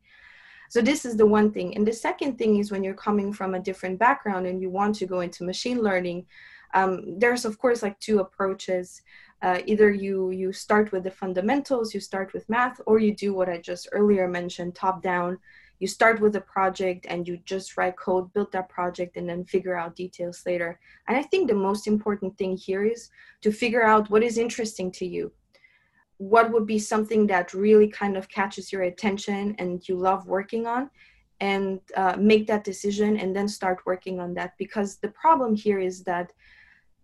So 0.71 0.81
this 0.81 1.03
is 1.03 1.17
the 1.17 1.25
one 1.25 1.51
thing. 1.51 1.75
And 1.75 1.86
the 1.86 1.91
second 1.91 2.38
thing 2.38 2.55
is 2.55 2.71
when 2.71 2.81
you're 2.81 2.93
coming 2.93 3.34
from 3.34 3.55
a 3.55 3.60
different 3.60 3.99
background 3.99 4.47
and 4.47 4.62
you 4.62 4.69
want 4.69 4.95
to 4.95 5.05
go 5.05 5.19
into 5.19 5.43
machine 5.43 5.81
learning, 5.81 6.27
um, 6.73 7.19
there's 7.19 7.43
of 7.43 7.57
course 7.57 7.84
like 7.84 7.99
two 7.99 8.19
approaches. 8.19 9.01
Uh, 9.41 9.60
either 9.65 9.91
you 9.91 10.31
you 10.31 10.53
start 10.53 10.93
with 10.93 11.03
the 11.03 11.12
fundamentals 11.12 11.93
you 11.93 11.99
start 11.99 12.31
with 12.31 12.47
math 12.47 12.79
or 12.86 12.99
you 12.99 13.13
do 13.13 13.34
what 13.34 13.49
i 13.49 13.57
just 13.57 13.89
earlier 13.91 14.29
mentioned 14.29 14.73
top 14.73 15.03
down. 15.03 15.38
You 15.79 15.88
start 15.88 16.21
with 16.21 16.38
a 16.38 16.47
project 16.55 17.05
and 17.10 17.27
you 17.27 17.36
just 17.43 17.75
write 17.75 17.97
code 17.97 18.31
build 18.31 18.53
that 18.53 18.69
project 18.69 19.17
and 19.17 19.27
then 19.27 19.43
figure 19.43 19.75
out 19.75 19.97
details 19.97 20.41
later. 20.45 20.79
And 21.10 21.17
i 21.17 21.23
think 21.23 21.49
the 21.49 21.65
most 21.67 21.86
important 21.86 22.38
thing 22.38 22.55
here 22.55 22.86
is 22.86 23.10
to 23.41 23.51
figure 23.51 23.84
out 23.84 24.10
what 24.10 24.23
is 24.23 24.38
interesting 24.38 24.89
to 24.93 25.05
you 25.05 25.34
what 26.21 26.51
would 26.51 26.67
be 26.67 26.77
something 26.77 27.25
that 27.25 27.51
really 27.51 27.88
kind 27.88 28.15
of 28.15 28.29
catches 28.29 28.71
your 28.71 28.84
attention 28.84 29.55
and 29.57 29.88
you 29.89 29.95
love 29.95 30.27
working 30.27 30.67
on 30.67 30.88
and 31.39 31.79
uh, 31.97 32.15
make 32.19 32.45
that 32.45 32.63
decision 32.63 33.17
and 33.17 33.36
then 33.36 33.47
start 33.47 33.79
working 33.88 34.19
on 34.19 34.36
that? 34.36 34.53
Because 34.60 34.97
the 34.97 35.07
problem 35.07 35.55
here 35.55 35.79
is 35.79 36.03
that 36.03 36.31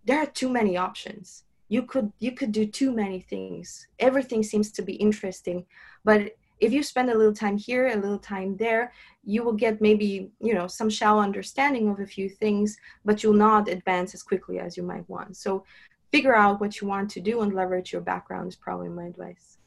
there 0.06 0.20
are 0.20 0.28
too 0.28 0.50
many 0.50 0.78
options. 0.78 1.46
You 1.68 1.82
could 1.82 2.12
you 2.20 2.32
could 2.34 2.52
do 2.52 2.68
too 2.68 2.92
many 2.92 3.20
things. 3.20 3.88
Everything 3.98 4.44
seems 4.44 4.72
to 4.74 4.84
be 4.84 4.94
interesting 4.94 5.66
but 6.06 6.36
if 6.60 6.72
you 6.72 6.82
spend 6.82 7.10
a 7.10 7.18
little 7.18 7.34
time 7.34 7.58
here 7.58 7.88
a 7.88 7.96
little 7.96 8.18
time 8.18 8.58
there 8.58 8.92
you 9.24 9.44
will 9.44 9.54
get 9.54 9.82
maybe 9.82 10.32
you 10.40 10.54
know 10.54 10.68
some 10.68 10.90
shallow 10.90 11.22
understanding 11.22 11.90
of 11.90 12.00
a 12.00 12.06
few 12.06 12.30
things 12.30 12.78
but 13.06 13.22
you'll 13.22 13.34
not 13.34 13.68
advance 13.68 14.14
as 14.14 14.24
quickly 14.24 14.60
as 14.60 14.78
you 14.78 14.84
might 14.84 15.08
want. 15.10 15.38
So 15.38 15.66
figure 16.12 16.36
out 16.36 16.60
what 16.60 16.80
you 16.82 16.88
want 16.88 17.10
to 17.12 17.20
do 17.20 17.42
and 17.42 17.54
leverage 17.54 17.92
your 17.92 18.02
background 18.02 18.48
is 18.48 18.56
probably 18.56 18.90
my 18.90 19.06
advice. 19.06 19.58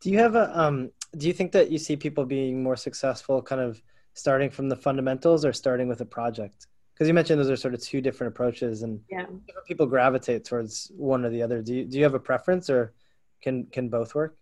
Do 0.00 0.10
you 0.10 0.18
have 0.18 0.34
a 0.34 0.58
um 0.58 0.90
do 1.16 1.26
you 1.26 1.32
think 1.32 1.52
that 1.52 1.70
you 1.70 1.78
see 1.78 1.96
people 1.96 2.24
being 2.24 2.62
more 2.62 2.76
successful 2.76 3.40
kind 3.40 3.60
of 3.60 3.80
starting 4.14 4.50
from 4.50 4.68
the 4.68 4.76
fundamentals 4.76 5.44
or 5.44 5.52
starting 5.52 5.88
with 5.88 6.00
a 6.00 6.04
project? 6.04 6.66
Because 6.92 7.08
you 7.08 7.14
mentioned 7.14 7.38
those 7.38 7.50
are 7.50 7.56
sort 7.56 7.74
of 7.74 7.82
two 7.82 8.00
different 8.00 8.32
approaches 8.32 8.82
and 8.82 9.00
yeah. 9.10 9.26
people 9.66 9.86
gravitate 9.86 10.44
towards 10.44 10.90
one 10.96 11.24
or 11.24 11.30
the 11.30 11.42
other. 11.42 11.60
Do 11.60 11.74
you, 11.74 11.84
do 11.84 11.98
you 11.98 12.04
have 12.04 12.14
a 12.14 12.20
preference 12.20 12.70
or 12.70 12.94
can 13.42 13.66
can 13.66 13.88
both 13.88 14.14
work? 14.14 14.36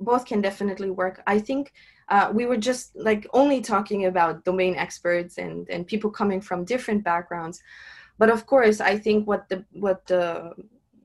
Both 0.00 0.24
can 0.24 0.40
definitely 0.40 0.90
work. 0.90 1.22
I 1.26 1.40
think 1.40 1.72
uh, 2.08 2.30
we 2.32 2.46
were 2.46 2.56
just 2.56 2.94
like 2.96 3.26
only 3.32 3.60
talking 3.60 4.06
about 4.06 4.44
domain 4.44 4.76
experts 4.76 5.38
and 5.38 5.68
and 5.68 5.86
people 5.86 6.10
coming 6.10 6.40
from 6.40 6.64
different 6.64 7.02
backgrounds 7.04 7.62
but 8.18 8.30
of 8.30 8.46
course 8.46 8.80
i 8.80 8.96
think 8.96 9.26
what 9.26 9.48
the 9.48 9.64
what 9.72 10.06
the 10.06 10.52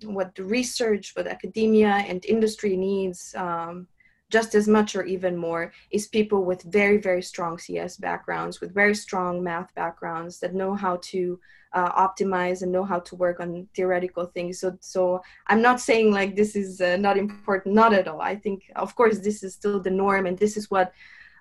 what 0.03 0.33
the 0.35 0.43
research 0.43 1.11
what 1.15 1.27
academia 1.27 2.03
and 2.07 2.25
industry 2.25 2.77
needs 2.77 3.35
um, 3.35 3.87
just 4.29 4.55
as 4.55 4.67
much 4.67 4.95
or 4.95 5.03
even 5.03 5.35
more 5.35 5.73
is 5.91 6.07
people 6.07 6.45
with 6.45 6.61
very 6.63 6.97
very 6.97 7.21
strong 7.21 7.57
cs 7.57 7.97
backgrounds 7.97 8.61
with 8.61 8.73
very 8.73 8.95
strong 8.95 9.43
math 9.43 9.73
backgrounds 9.75 10.39
that 10.39 10.53
know 10.53 10.73
how 10.73 10.97
to 11.01 11.39
uh, 11.73 11.91
optimize 12.07 12.61
and 12.61 12.71
know 12.71 12.83
how 12.83 12.99
to 12.99 13.15
work 13.15 13.39
on 13.39 13.67
theoretical 13.75 14.25
things. 14.25 14.59
So 14.59 14.77
so 14.79 15.21
i'm 15.47 15.61
not 15.61 15.79
saying 15.79 16.11
like 16.11 16.35
this 16.35 16.55
is 16.55 16.81
uh, 16.81 16.97
not 16.97 17.17
important 17.17 17.75
not 17.75 17.93
at 17.93 18.07
all. 18.07 18.21
I 18.21 18.35
think 18.35 18.63
of 18.75 18.95
course 18.95 19.19
this 19.19 19.43
is 19.43 19.53
still 19.53 19.79
the 19.79 19.91
norm 19.91 20.25
and 20.25 20.37
this 20.37 20.57
is 20.57 20.71
what 20.71 20.91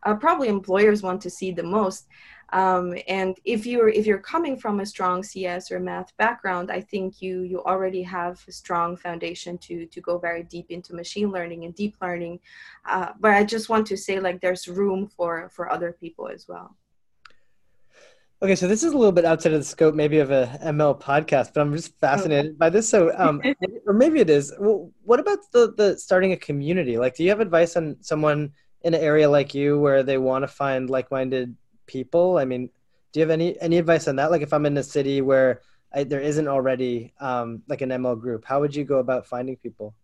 uh, 0.04 0.14
probably 0.14 0.48
employers 0.48 1.02
want 1.02 1.20
to 1.22 1.30
see 1.30 1.50
the 1.50 1.62
most 1.62 2.06
um, 2.50 2.96
and 3.06 3.38
if 3.44 3.66
you're 3.66 3.88
if 3.88 4.06
you're 4.06 4.18
coming 4.18 4.56
from 4.56 4.80
a 4.80 4.86
strong 4.86 5.22
cs 5.22 5.70
or 5.70 5.80
math 5.80 6.16
background 6.16 6.70
i 6.70 6.80
think 6.80 7.20
you 7.20 7.42
you 7.42 7.62
already 7.64 8.02
have 8.02 8.42
a 8.48 8.52
strong 8.52 8.96
foundation 8.96 9.58
to 9.58 9.86
to 9.86 10.00
go 10.00 10.18
very 10.18 10.42
deep 10.42 10.70
into 10.70 10.94
machine 10.94 11.30
learning 11.30 11.64
and 11.64 11.74
deep 11.74 11.96
learning 12.00 12.38
uh, 12.86 13.10
but 13.20 13.32
i 13.32 13.44
just 13.44 13.68
want 13.68 13.86
to 13.86 13.96
say 13.96 14.18
like 14.20 14.40
there's 14.40 14.68
room 14.68 15.06
for 15.06 15.50
for 15.50 15.70
other 15.70 15.92
people 15.92 16.28
as 16.28 16.46
well 16.48 16.76
Okay, 18.40 18.54
so 18.54 18.68
this 18.68 18.84
is 18.84 18.92
a 18.92 18.96
little 18.96 19.10
bit 19.10 19.24
outside 19.24 19.52
of 19.52 19.58
the 19.58 19.64
scope, 19.64 19.96
maybe 19.96 20.20
of 20.20 20.30
a 20.30 20.46
ML 20.62 21.00
podcast, 21.00 21.52
but 21.52 21.60
I'm 21.60 21.74
just 21.74 21.98
fascinated 21.98 22.56
by 22.56 22.70
this. 22.70 22.88
So, 22.88 23.12
um, 23.18 23.42
or 23.86 23.92
maybe 23.92 24.20
it 24.20 24.30
is. 24.30 24.54
Well, 24.60 24.92
what 25.02 25.18
about 25.18 25.38
the 25.50 25.74
the 25.76 25.98
starting 25.98 26.30
a 26.30 26.36
community? 26.36 26.98
Like, 26.98 27.16
do 27.16 27.24
you 27.24 27.30
have 27.30 27.40
advice 27.40 27.74
on 27.74 27.96
someone 28.00 28.52
in 28.82 28.94
an 28.94 29.00
area 29.00 29.28
like 29.28 29.54
you 29.54 29.76
where 29.80 30.04
they 30.04 30.18
want 30.18 30.44
to 30.44 30.48
find 30.48 30.88
like 30.88 31.10
minded 31.10 31.56
people? 31.88 32.38
I 32.38 32.44
mean, 32.44 32.70
do 33.12 33.18
you 33.18 33.22
have 33.22 33.30
any 33.30 33.60
any 33.60 33.78
advice 33.78 34.06
on 34.06 34.16
that? 34.16 34.30
Like, 34.30 34.42
if 34.42 34.52
I'm 34.52 34.66
in 34.66 34.76
a 34.76 34.82
city 34.82 35.20
where 35.20 35.62
I, 35.92 36.04
there 36.04 36.20
isn't 36.20 36.46
already 36.46 37.12
um, 37.20 37.62
like 37.68 37.80
an 37.80 37.90
ML 37.90 38.20
group, 38.20 38.44
how 38.44 38.60
would 38.60 38.76
you 38.76 38.84
go 38.84 38.98
about 38.98 39.26
finding 39.26 39.56
people? 39.56 39.94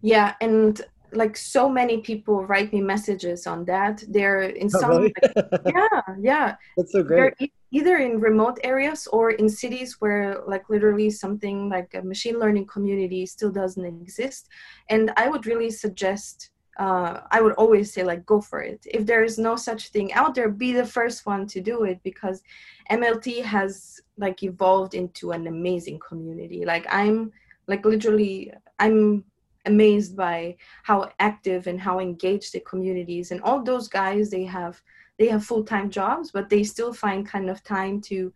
Yeah, 0.00 0.34
and 0.40 0.80
like 1.12 1.36
so 1.36 1.68
many 1.68 1.98
people 2.00 2.44
write 2.46 2.72
me 2.72 2.80
messages 2.80 3.46
on 3.46 3.64
that. 3.66 4.02
They're 4.08 4.42
in 4.42 4.70
oh, 4.74 4.80
some, 4.80 4.90
really? 4.90 5.14
like, 5.34 5.62
yeah, 5.66 6.00
yeah. 6.20 6.56
That's 6.76 6.92
so 6.92 7.02
great. 7.02 7.34
They're 7.38 7.48
either 7.72 7.96
in 7.96 8.20
remote 8.20 8.58
areas 8.64 9.06
or 9.08 9.30
in 9.30 9.48
cities 9.48 9.96
where 10.00 10.42
like 10.46 10.68
literally 10.68 11.10
something 11.10 11.68
like 11.68 11.94
a 11.94 12.02
machine 12.02 12.38
learning 12.38 12.66
community 12.66 13.26
still 13.26 13.50
doesn't 13.50 13.84
exist. 13.84 14.48
And 14.88 15.12
I 15.16 15.28
would 15.28 15.46
really 15.46 15.70
suggest 15.70 16.50
uh, 16.78 17.20
I 17.30 17.40
would 17.40 17.54
always 17.54 17.92
say 17.92 18.02
like 18.02 18.26
go 18.26 18.40
for 18.40 18.60
it. 18.60 18.86
If 18.86 19.06
there 19.06 19.24
is 19.24 19.38
no 19.38 19.56
such 19.56 19.88
thing 19.88 20.12
out 20.12 20.34
there, 20.34 20.48
be 20.48 20.72
the 20.72 20.86
first 20.86 21.24
one 21.24 21.46
to 21.48 21.60
do 21.60 21.84
it 21.84 22.02
because 22.02 22.42
MLT 22.90 23.42
has 23.42 24.00
like 24.18 24.42
evolved 24.42 24.94
into 24.94 25.32
an 25.32 25.46
amazing 25.46 25.98
community. 26.06 26.64
Like 26.64 26.86
I'm 26.90 27.32
like 27.66 27.84
literally 27.84 28.52
I'm 28.78 29.24
amazed 29.64 30.16
by 30.16 30.56
how 30.82 31.10
active 31.18 31.66
and 31.66 31.80
how 31.80 31.98
engaged 31.98 32.52
the 32.52 32.60
community 32.60 33.20
is. 33.20 33.30
And 33.30 33.40
all 33.42 33.62
those 33.62 33.88
guys 33.88 34.30
they 34.30 34.44
have 34.44 34.80
they 35.18 35.28
have 35.28 35.44
full 35.44 35.64
time 35.64 35.90
jobs, 35.90 36.30
but 36.30 36.50
they 36.50 36.62
still 36.62 36.92
find 36.92 37.26
kind 37.26 37.48
of 37.48 37.64
time 37.64 38.02
to 38.02 38.32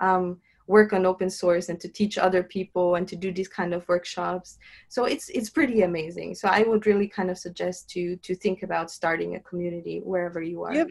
um, 0.00 0.40
work 0.66 0.92
on 0.92 1.06
open 1.06 1.30
source 1.30 1.68
and 1.68 1.80
to 1.80 1.88
teach 1.88 2.18
other 2.18 2.42
people 2.42 2.96
and 2.96 3.06
to 3.08 3.16
do 3.16 3.32
these 3.32 3.48
kind 3.48 3.72
of 3.72 3.86
workshops. 3.88 4.58
So 4.88 5.04
it's 5.04 5.28
it's 5.28 5.50
pretty 5.50 5.82
amazing. 5.82 6.34
So 6.34 6.48
i 6.48 6.62
would 6.62 6.86
really 6.86 7.08
kind 7.08 7.30
of 7.30 7.38
suggest 7.38 7.90
to 7.90 8.16
to 8.16 8.34
think 8.34 8.62
about 8.62 8.90
starting 8.90 9.36
a 9.36 9.40
community 9.40 10.00
wherever 10.04 10.42
you 10.42 10.62
are. 10.64 10.72
You 10.72 10.78
have, 10.80 10.90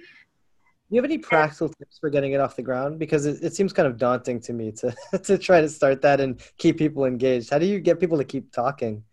you 0.90 0.98
have 0.98 1.06
any 1.06 1.18
practical 1.18 1.70
tips 1.70 1.98
for 2.00 2.10
getting 2.10 2.34
it 2.34 2.40
off 2.40 2.56
the 2.56 2.62
ground? 2.62 3.00
Because 3.00 3.26
it, 3.26 3.44
it 3.44 3.56
seems 3.56 3.74
kind 3.74 3.88
of 3.88 3.98
daunting 3.98 4.40
to 4.42 4.54
me 4.54 4.72
to 4.74 4.96
to 5.24 5.38
try 5.38 5.62
to 5.62 5.70
start 5.70 6.02
that 6.04 6.20
and 6.22 6.42
keep 6.58 6.78
people 6.78 7.06
engaged. 7.06 7.50
How 7.50 7.60
do 7.60 7.66
you 7.66 7.80
get 7.80 8.00
people 8.00 8.18
to 8.18 8.26
keep 8.26 8.52
talking? 8.52 9.04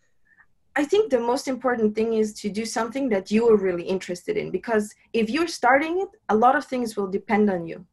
I 0.74 0.84
think 0.84 1.10
the 1.10 1.20
most 1.20 1.48
important 1.48 1.94
thing 1.94 2.14
is 2.14 2.32
to 2.34 2.48
do 2.48 2.64
something 2.64 3.10
that 3.10 3.30
you 3.30 3.46
are 3.50 3.56
really 3.56 3.82
interested 3.82 4.38
in 4.38 4.50
because 4.50 4.94
if 5.12 5.28
you're 5.28 5.48
starting 5.48 6.00
it, 6.00 6.08
a 6.30 6.34
lot 6.34 6.56
of 6.56 6.64
things 6.64 6.96
will 6.96 7.08
depend 7.08 7.50
on 7.50 7.66
you. 7.66 7.84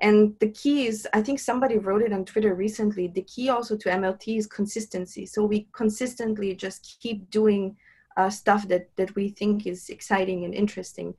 And 0.00 0.34
the 0.40 0.50
key 0.50 0.86
is, 0.86 1.08
I 1.14 1.22
think 1.22 1.38
somebody 1.38 1.78
wrote 1.78 2.02
it 2.02 2.12
on 2.12 2.24
Twitter 2.24 2.54
recently. 2.54 3.06
The 3.06 3.22
key 3.22 3.48
also 3.48 3.76
to 3.76 3.88
MLT 3.88 4.38
is 4.38 4.46
consistency. 4.46 5.24
So 5.24 5.44
we 5.44 5.68
consistently 5.72 6.54
just 6.54 6.98
keep 7.00 7.30
doing 7.30 7.76
uh, 8.16 8.30
stuff 8.30 8.66
that 8.68 8.88
that 8.96 9.14
we 9.14 9.28
think 9.30 9.66
is 9.66 9.88
exciting 9.90 10.44
and 10.44 10.54
interesting. 10.54 11.14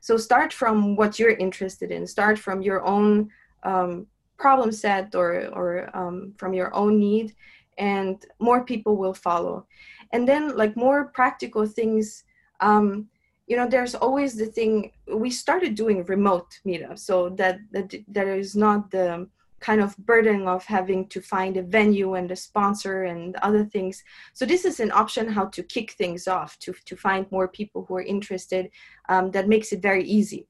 So 0.00 0.16
start 0.16 0.52
from 0.52 0.96
what 0.96 1.18
you're 1.18 1.30
interested 1.30 1.90
in. 1.90 2.06
Start 2.06 2.38
from 2.38 2.62
your 2.62 2.84
own 2.84 3.30
um, 3.64 4.06
problem 4.38 4.72
set 4.72 5.14
or 5.14 5.48
or 5.52 5.90
um, 5.96 6.34
from 6.36 6.54
your 6.54 6.74
own 6.74 6.98
need, 6.98 7.34
and 7.78 8.24
more 8.38 8.64
people 8.64 8.96
will 8.96 9.14
follow. 9.14 9.66
And 10.12 10.28
then 10.28 10.56
like 10.56 10.76
more 10.76 11.06
practical 11.06 11.66
things. 11.66 12.24
Um, 12.60 13.08
you 13.46 13.56
know 13.56 13.68
there's 13.68 13.94
always 13.94 14.34
the 14.36 14.46
thing 14.46 14.92
we 15.06 15.30
started 15.30 15.74
doing 15.74 16.04
remote 16.04 16.60
meetups 16.66 17.00
so 17.00 17.28
that 17.30 17.60
that, 17.72 17.94
that 18.08 18.26
is 18.26 18.56
not 18.56 18.90
the 18.90 19.28
kind 19.60 19.80
of 19.80 19.96
burden 19.98 20.46
of 20.46 20.64
having 20.64 21.08
to 21.08 21.20
find 21.20 21.56
a 21.56 21.62
venue 21.62 22.14
and 22.14 22.30
a 22.30 22.36
sponsor 22.36 23.04
and 23.04 23.36
other 23.36 23.64
things. 23.64 24.04
So 24.34 24.44
this 24.44 24.64
is 24.64 24.80
an 24.80 24.92
option 24.92 25.28
how 25.28 25.46
to 25.46 25.62
kick 25.62 25.92
things 25.92 26.28
off 26.28 26.58
to 26.60 26.74
to 26.84 26.96
find 26.96 27.30
more 27.30 27.48
people 27.48 27.84
who 27.84 27.96
are 27.96 28.02
interested. 28.02 28.70
Um, 29.08 29.30
that 29.30 29.48
makes 29.48 29.72
it 29.72 29.80
very 29.80 30.04
easy. 30.04 30.46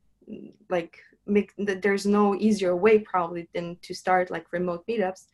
Like 0.69 0.99
make 1.27 1.53
there's 1.57 2.07
no 2.07 2.35
easier 2.35 2.75
way 2.77 2.99
probably 2.99 3.49
than 3.55 3.77
to 3.83 3.95
start 3.95 4.31
like 4.31 4.53
remote 4.53 4.87
meetups. 4.87 5.27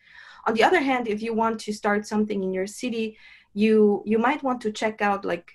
On 0.46 0.54
the 0.54 0.64
other 0.64 0.80
hand, 0.80 1.08
if 1.08 1.22
you 1.22 1.32
want 1.34 1.58
to 1.60 1.72
start 1.72 2.06
something 2.06 2.42
in 2.42 2.52
your 2.52 2.66
city, 2.66 3.16
you 3.54 4.02
you 4.04 4.18
might 4.18 4.42
want 4.42 4.60
to 4.62 4.72
check 4.72 5.00
out 5.00 5.24
like 5.24 5.48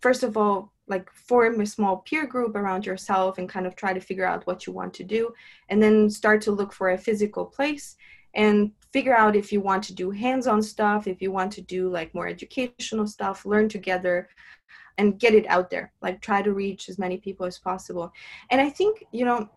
first 0.00 0.22
of 0.22 0.36
all 0.36 0.73
like 0.86 1.10
form 1.12 1.60
a 1.60 1.66
small 1.66 1.98
peer 1.98 2.26
group 2.26 2.54
around 2.56 2.84
yourself 2.84 3.38
and 3.38 3.48
kind 3.48 3.66
of 3.66 3.74
try 3.74 3.92
to 3.92 4.00
figure 4.00 4.26
out 4.26 4.46
what 4.46 4.66
you 4.66 4.72
want 4.72 4.92
to 4.94 5.04
do 5.04 5.32
and 5.68 5.82
then 5.82 6.10
start 6.10 6.42
to 6.42 6.52
look 6.52 6.72
for 6.72 6.90
a 6.90 6.98
physical 6.98 7.44
place 7.44 7.96
and 8.34 8.72
figure 8.92 9.16
out 9.16 9.36
if 9.36 9.52
you 9.52 9.60
want 9.60 9.82
to 9.82 9.94
do 9.94 10.10
hands-on 10.10 10.62
stuff 10.62 11.06
if 11.06 11.22
you 11.22 11.32
want 11.32 11.52
to 11.52 11.62
do 11.62 11.88
like 11.88 12.14
more 12.14 12.28
educational 12.28 13.06
stuff 13.06 13.46
learn 13.46 13.68
together 13.68 14.28
and 14.98 15.18
get 15.18 15.34
it 15.34 15.46
out 15.46 15.70
there. 15.70 15.92
Like 16.02 16.20
try 16.20 16.42
to 16.42 16.52
reach 16.52 16.88
as 16.88 16.98
many 16.98 17.16
people 17.16 17.46
as 17.46 17.58
possible. 17.58 18.12
And 18.50 18.60
i 18.60 18.70
think 18.70 19.04
you 19.12 19.24
know 19.24 19.48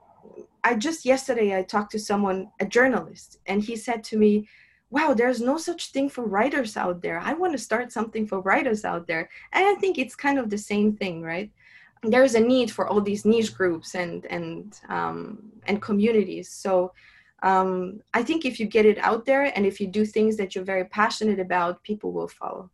i 0.64 0.76
just 0.76 1.06
yesterday 1.06 1.58
i 1.58 1.64
talked 1.64 1.92
to 1.92 2.00
someone 2.00 2.50
a 2.60 2.66
journalist 2.66 3.40
and 3.46 3.64
he 3.64 3.76
said 3.76 4.04
to 4.04 4.18
me 4.18 4.48
wow, 4.90 5.14
there's 5.14 5.42
no 5.42 5.58
such 5.58 5.92
thing 5.92 6.10
for 6.10 6.26
writers 6.26 6.78
out 6.78 7.02
there. 7.02 7.20
I 7.20 7.34
want 7.34 7.52
to 7.54 7.58
start 7.58 7.92
something 7.92 8.26
for 8.26 8.40
writers 8.42 8.86
out 8.86 9.06
there. 9.08 9.30
And 9.52 9.66
I 9.66 9.76
think 9.76 9.98
it's 9.98 10.16
kind 10.16 10.40
of 10.40 10.50
the 10.50 10.58
same 10.58 10.96
thing, 10.96 11.22
right? 11.22 11.52
There's 12.04 12.36
a 12.36 12.40
need 12.40 12.72
for 12.72 12.88
all 12.88 13.02
these 13.02 13.26
niche 13.26 13.54
groups 13.54 13.96
and 13.96 14.26
and 14.28 14.80
um, 14.88 15.52
and 15.66 15.82
communities. 15.82 16.50
So 16.50 16.94
um, 17.44 18.02
I 18.14 18.24
think 18.24 18.46
if 18.46 18.60
you 18.60 18.66
get 18.66 18.86
it 18.86 18.98
out 19.00 19.26
there 19.26 19.52
and 19.56 19.66
if 19.66 19.82
you 19.82 19.88
do 19.88 20.06
things 20.06 20.38
that 20.38 20.56
you're 20.56 20.64
very 20.64 20.86
passionate 20.86 21.40
about, 21.40 21.84
people 21.84 22.12
will 22.12 22.28
follow. 22.28 22.70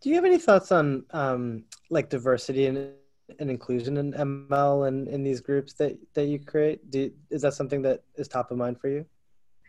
Do 0.00 0.08
you 0.08 0.14
have 0.14 0.24
any 0.24 0.38
thoughts 0.38 0.72
on 0.72 1.04
um, 1.10 1.64
like 1.90 2.08
diversity 2.08 2.66
and, 2.66 2.92
and 3.40 3.50
inclusion 3.50 3.96
in 3.96 4.12
ML 4.12 4.86
and 4.86 5.08
in 5.08 5.24
these 5.24 5.40
groups 5.40 5.74
that 5.74 5.98
that 6.14 6.26
you 6.26 6.38
create? 6.38 6.90
Do, 6.90 7.10
is 7.28 7.42
that 7.42 7.54
something 7.54 7.82
that 7.82 8.02
is 8.14 8.28
top 8.28 8.50
of 8.50 8.56
mind 8.56 8.80
for 8.80 8.88
you? 8.88 9.04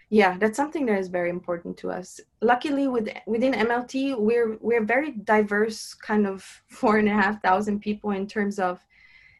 Yeah 0.09 0.37
that's 0.37 0.57
something 0.57 0.85
that 0.85 0.99
is 0.99 1.07
very 1.07 1.29
important 1.29 1.77
to 1.77 1.91
us. 1.91 2.19
Luckily 2.41 2.87
with 2.87 3.09
within 3.27 3.53
mlt 3.53 4.17
we're 4.17 4.57
we're 4.59 4.83
very 4.83 5.11
diverse 5.11 5.93
kind 5.93 6.25
of 6.27 6.43
four 6.67 6.97
and 6.97 7.07
a 7.07 7.13
half 7.13 7.41
thousand 7.41 7.79
people 7.79 8.11
in 8.11 8.27
terms 8.27 8.59
of 8.59 8.85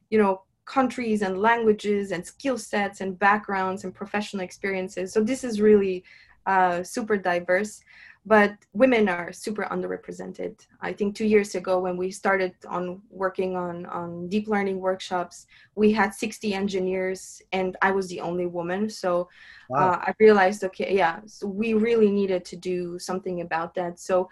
you 0.10 0.18
know 0.18 0.42
countries 0.66 1.24
and 1.24 1.42
languages 1.42 2.12
and 2.12 2.26
skill 2.26 2.58
sets 2.58 3.02
and 3.02 3.18
backgrounds 3.18 3.84
and 3.84 3.96
professional 3.96 4.44
experiences. 4.44 5.12
So 5.12 5.24
this 5.24 5.44
is 5.44 5.60
really 5.60 6.04
uh, 6.46 6.84
super 6.84 7.18
diverse 7.18 7.82
but 8.30 8.54
women 8.74 9.10
are 9.10 9.34
super 9.34 9.64
underrepresented. 9.72 10.54
I 10.82 10.94
think 10.94 11.16
two 11.16 11.26
years 11.26 11.56
ago 11.56 11.80
when 11.80 11.98
we 11.98 12.12
started 12.12 12.54
on 12.68 13.02
working 13.10 13.56
on 13.58 13.88
on 13.88 14.30
deep 14.30 14.48
learning 14.48 14.80
workshops 14.80 15.48
we 15.74 15.92
had 15.92 16.14
60 16.14 16.54
engineers 16.54 17.42
and 17.52 17.76
i 17.82 17.90
was 17.90 18.08
the 18.08 18.22
only 18.22 18.46
woman. 18.46 18.88
So 18.88 19.30
wow. 19.68 19.80
uh, 19.80 19.96
i 20.08 20.14
realized 20.20 20.64
okay 20.66 20.96
yeah 20.96 21.16
so 21.26 21.48
we 21.48 21.74
really 21.74 22.12
needed 22.12 22.46
to 22.46 22.56
do 22.56 23.00
something 23.00 23.42
about 23.42 23.74
that. 23.74 24.00
So 24.00 24.30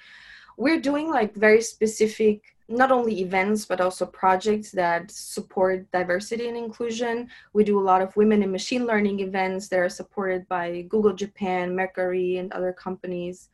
we're 0.57 0.79
doing 0.89 1.10
like 1.10 1.33
very 1.33 1.63
specific 1.63 2.53
not 2.69 2.91
only 2.91 3.21
events 3.21 3.65
but 3.65 3.81
also 3.81 4.05
projects 4.05 4.69
that 4.73 5.10
support 5.10 5.89
diversity 5.91 6.47
and 6.47 6.57
inclusion. 6.57 7.29
We 7.53 7.63
do 7.63 7.79
a 7.79 7.88
lot 7.91 8.03
of 8.03 8.15
women 8.15 8.43
in 8.43 8.51
machine 8.51 8.86
learning 8.86 9.21
events 9.21 9.69
that 9.69 9.79
are 9.79 9.97
supported 10.01 10.47
by 10.47 10.86
google 10.93 11.15
japan 11.23 11.75
Mercari 11.79 12.39
and 12.39 12.53
other 12.53 12.73
companies 12.73 13.49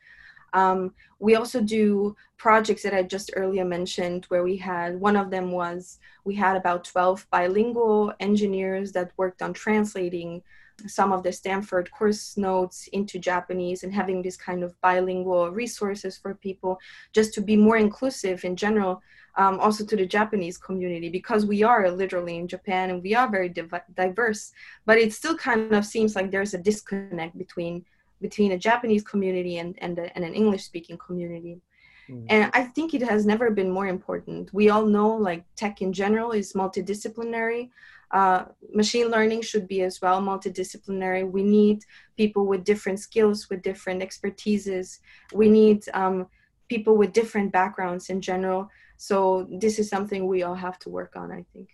um, 0.54 0.94
we 1.18 1.34
also 1.34 1.60
do 1.60 2.16
projects 2.38 2.82
that 2.84 2.94
I 2.94 3.02
just 3.02 3.32
earlier 3.34 3.64
mentioned, 3.64 4.24
where 4.26 4.44
we 4.44 4.56
had 4.56 4.98
one 4.98 5.16
of 5.16 5.30
them 5.30 5.50
was 5.50 5.98
we 6.24 6.34
had 6.34 6.56
about 6.56 6.84
12 6.84 7.26
bilingual 7.30 8.14
engineers 8.20 8.92
that 8.92 9.12
worked 9.16 9.42
on 9.42 9.52
translating 9.52 10.42
some 10.86 11.12
of 11.12 11.22
the 11.22 11.32
Stanford 11.32 11.90
course 11.90 12.36
notes 12.36 12.88
into 12.92 13.18
Japanese 13.18 13.82
and 13.82 13.92
having 13.94 14.22
this 14.22 14.36
kind 14.36 14.62
of 14.62 14.80
bilingual 14.80 15.50
resources 15.50 16.18
for 16.18 16.34
people 16.34 16.78
just 17.12 17.32
to 17.34 17.40
be 17.40 17.56
more 17.56 17.76
inclusive 17.76 18.44
in 18.44 18.56
general, 18.56 19.02
um, 19.36 19.60
also 19.60 19.84
to 19.84 19.96
the 19.96 20.06
Japanese 20.06 20.58
community 20.58 21.08
because 21.08 21.46
we 21.46 21.62
are 21.62 21.90
literally 21.90 22.36
in 22.36 22.48
Japan 22.48 22.90
and 22.90 23.02
we 23.02 23.14
are 23.14 23.28
very 23.28 23.48
div- 23.48 23.72
diverse, 23.94 24.52
but 24.84 24.98
it 24.98 25.12
still 25.12 25.36
kind 25.36 25.72
of 25.72 25.84
seems 25.84 26.16
like 26.16 26.30
there's 26.30 26.54
a 26.54 26.58
disconnect 26.58 27.38
between 27.38 27.84
between 28.20 28.52
a 28.52 28.58
Japanese 28.58 29.02
community 29.02 29.58
and, 29.58 29.76
and, 29.80 29.98
a, 29.98 30.14
and 30.14 30.24
an 30.24 30.34
English 30.34 30.64
speaking 30.64 30.98
community. 30.98 31.60
Mm. 32.08 32.26
And 32.28 32.50
I 32.54 32.64
think 32.64 32.94
it 32.94 33.02
has 33.02 33.24
never 33.26 33.50
been 33.50 33.70
more 33.70 33.86
important. 33.86 34.52
We 34.52 34.70
all 34.70 34.86
know 34.86 35.10
like 35.14 35.44
tech 35.56 35.82
in 35.82 35.92
general 35.92 36.32
is 36.32 36.52
multidisciplinary. 36.52 37.70
Uh, 38.10 38.44
machine 38.72 39.08
learning 39.08 39.42
should 39.42 39.66
be 39.66 39.82
as 39.82 40.00
well 40.00 40.20
multidisciplinary. 40.20 41.28
We 41.28 41.42
need 41.42 41.84
people 42.16 42.46
with 42.46 42.64
different 42.64 43.00
skills, 43.00 43.48
with 43.50 43.62
different 43.62 44.02
expertises. 44.02 44.98
We 45.32 45.48
need 45.48 45.84
um, 45.94 46.26
people 46.68 46.96
with 46.96 47.12
different 47.12 47.52
backgrounds 47.52 48.10
in 48.10 48.20
general. 48.20 48.70
So 48.96 49.48
this 49.50 49.78
is 49.78 49.88
something 49.88 50.26
we 50.26 50.42
all 50.42 50.54
have 50.54 50.78
to 50.80 50.88
work 50.88 51.16
on, 51.16 51.32
I 51.32 51.44
think. 51.52 51.70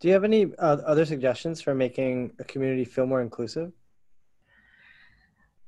Do 0.00 0.08
you 0.08 0.14
have 0.14 0.24
any 0.24 0.46
uh, 0.58 0.78
other 0.86 1.04
suggestions 1.04 1.60
for 1.60 1.74
making 1.74 2.32
a 2.38 2.44
community 2.44 2.84
feel 2.84 3.06
more 3.06 3.22
inclusive? 3.22 3.72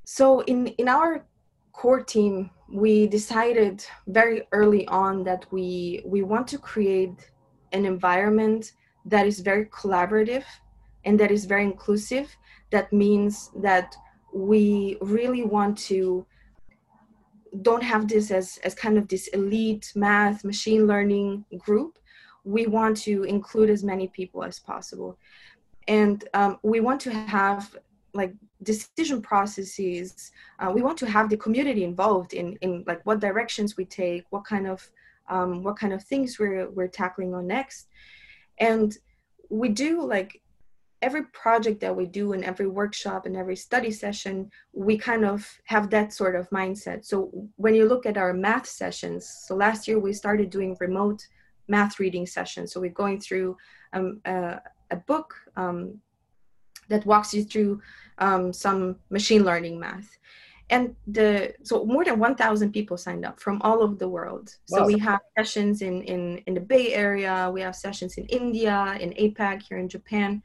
So 0.05 0.41
in 0.41 0.67
in 0.67 0.87
our 0.87 1.25
core 1.71 2.03
team, 2.03 2.49
we 2.71 3.07
decided 3.07 3.85
very 4.07 4.47
early 4.51 4.87
on 4.87 5.23
that 5.23 5.45
we 5.51 6.01
we 6.05 6.21
want 6.21 6.47
to 6.49 6.57
create 6.57 7.31
an 7.71 7.85
environment 7.85 8.73
that 9.05 9.25
is 9.27 9.39
very 9.39 9.65
collaborative 9.65 10.43
and 11.05 11.19
that 11.19 11.31
is 11.31 11.45
very 11.45 11.63
inclusive. 11.63 12.35
That 12.71 12.91
means 12.93 13.51
that 13.55 13.95
we 14.33 14.97
really 15.01 15.43
want 15.43 15.77
to 15.77 16.25
don't 17.61 17.83
have 17.83 18.07
this 18.07 18.31
as 18.31 18.57
as 18.63 18.73
kind 18.73 18.97
of 18.97 19.07
this 19.07 19.27
elite 19.27 19.91
math 19.95 20.43
machine 20.43 20.87
learning 20.87 21.45
group 21.59 21.99
we 22.43 22.65
want 22.65 22.97
to 22.97 23.23
include 23.23 23.69
as 23.69 23.83
many 23.83 24.07
people 24.07 24.43
as 24.43 24.59
possible 24.59 25.17
and 25.87 26.27
um, 26.33 26.57
we 26.63 26.79
want 26.79 26.99
to 26.99 27.13
have 27.13 27.75
like 28.13 28.33
decision 28.63 29.21
processes 29.21 30.31
uh, 30.59 30.71
we 30.73 30.81
want 30.81 30.97
to 30.97 31.05
have 31.05 31.29
the 31.29 31.37
community 31.37 31.83
involved 31.83 32.33
in 32.33 32.57
in 32.61 32.83
like 32.87 33.05
what 33.05 33.19
directions 33.19 33.77
we 33.77 33.85
take 33.85 34.23
what 34.29 34.45
kind 34.45 34.67
of 34.67 34.89
um, 35.29 35.63
what 35.63 35.77
kind 35.77 35.93
of 35.93 36.03
things 36.03 36.39
we're 36.39 36.69
we're 36.69 36.87
tackling 36.87 37.33
on 37.33 37.47
next. 37.47 37.87
And 38.59 38.95
we 39.49 39.69
do 39.69 40.05
like 40.05 40.41
every 41.01 41.23
project 41.27 41.81
that 41.81 41.95
we 41.95 42.05
do 42.05 42.31
in 42.33 42.43
every 42.43 42.67
workshop 42.67 43.25
and 43.25 43.35
every 43.35 43.57
study 43.57 43.91
session 43.91 44.49
we 44.71 44.97
kind 44.97 45.25
of 45.25 45.45
have 45.65 45.89
that 45.89 46.13
sort 46.13 46.35
of 46.35 46.49
mindset. 46.49 47.03
So 47.03 47.29
when 47.57 47.75
you 47.75 47.87
look 47.87 48.05
at 48.05 48.17
our 48.17 48.33
math 48.33 48.67
sessions 48.67 49.43
so 49.45 49.55
last 49.55 49.85
year 49.87 49.99
we 49.99 50.13
started 50.13 50.49
doing 50.49 50.77
remote 50.79 51.27
math 51.67 51.99
reading 51.99 52.25
sessions. 52.25 52.71
So 52.71 52.79
we're 52.79 52.91
going 52.91 53.19
through 53.19 53.57
um, 53.91 54.21
uh, 54.25 54.57
a 54.91 54.95
book 54.95 55.33
um, 55.57 55.99
that 56.89 57.05
walks 57.05 57.33
you 57.33 57.43
through 57.43 57.81
um, 58.19 58.53
some 58.53 58.97
machine 59.09 59.43
learning 59.43 59.79
math. 59.79 60.17
And 60.69 60.95
the 61.07 61.53
so 61.63 61.85
more 61.85 62.05
than 62.05 62.19
1000 62.19 62.71
people 62.71 62.97
signed 62.97 63.25
up 63.25 63.39
from 63.39 63.61
all 63.61 63.83
over 63.83 63.95
the 63.95 64.07
world. 64.07 64.55
Wow. 64.69 64.79
so 64.79 64.85
we 64.85 64.97
have 64.99 65.19
sessions 65.37 65.81
in, 65.81 66.01
in 66.03 66.37
in 66.47 66.53
the 66.53 66.61
bay 66.61 66.93
area. 66.93 67.51
We 67.53 67.61
have 67.61 67.75
sessions 67.75 68.17
in 68.17 68.25
india 68.25 68.97
in 68.99 69.11
apac 69.11 69.63
here 69.63 69.77
in 69.77 69.89
japan. 69.89 70.41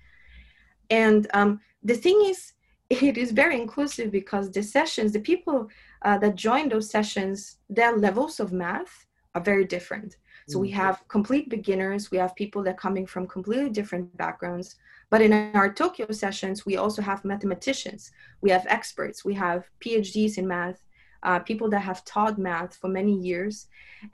And 0.90 1.26
um, 1.34 1.60
the 1.82 1.94
thing 1.94 2.20
is 2.26 2.52
it 2.90 3.16
is 3.16 3.30
very 3.30 3.60
inclusive 3.60 4.10
because 4.10 4.50
the 4.50 4.62
sessions 4.62 5.12
the 5.12 5.20
people 5.20 5.68
uh, 6.02 6.18
that 6.18 6.34
join 6.34 6.68
those 6.68 6.90
sessions 6.90 7.58
their 7.70 7.96
levels 7.96 8.40
of 8.40 8.52
math 8.52 9.06
are 9.34 9.42
very 9.42 9.64
different 9.64 10.16
so 10.48 10.58
we 10.58 10.70
mm. 10.70 10.74
have 10.74 11.06
complete 11.08 11.48
beginners 11.48 12.10
we 12.10 12.18
have 12.18 12.34
people 12.34 12.62
that 12.62 12.74
are 12.74 12.84
coming 12.86 13.06
from 13.06 13.26
completely 13.26 13.70
different 13.70 14.14
backgrounds 14.16 14.76
but 15.10 15.22
in 15.22 15.32
our 15.32 15.72
Tokyo 15.72 16.10
sessions, 16.10 16.66
we 16.66 16.76
also 16.76 17.00
have 17.00 17.24
mathematicians, 17.24 18.12
we 18.42 18.50
have 18.50 18.66
experts, 18.68 19.24
we 19.24 19.34
have 19.34 19.64
PhDs 19.80 20.36
in 20.36 20.46
math, 20.46 20.84
uh, 21.22 21.38
people 21.38 21.70
that 21.70 21.80
have 21.80 22.04
taught 22.04 22.38
math 22.38 22.76
for 22.76 22.88
many 22.88 23.14
years, 23.14 23.68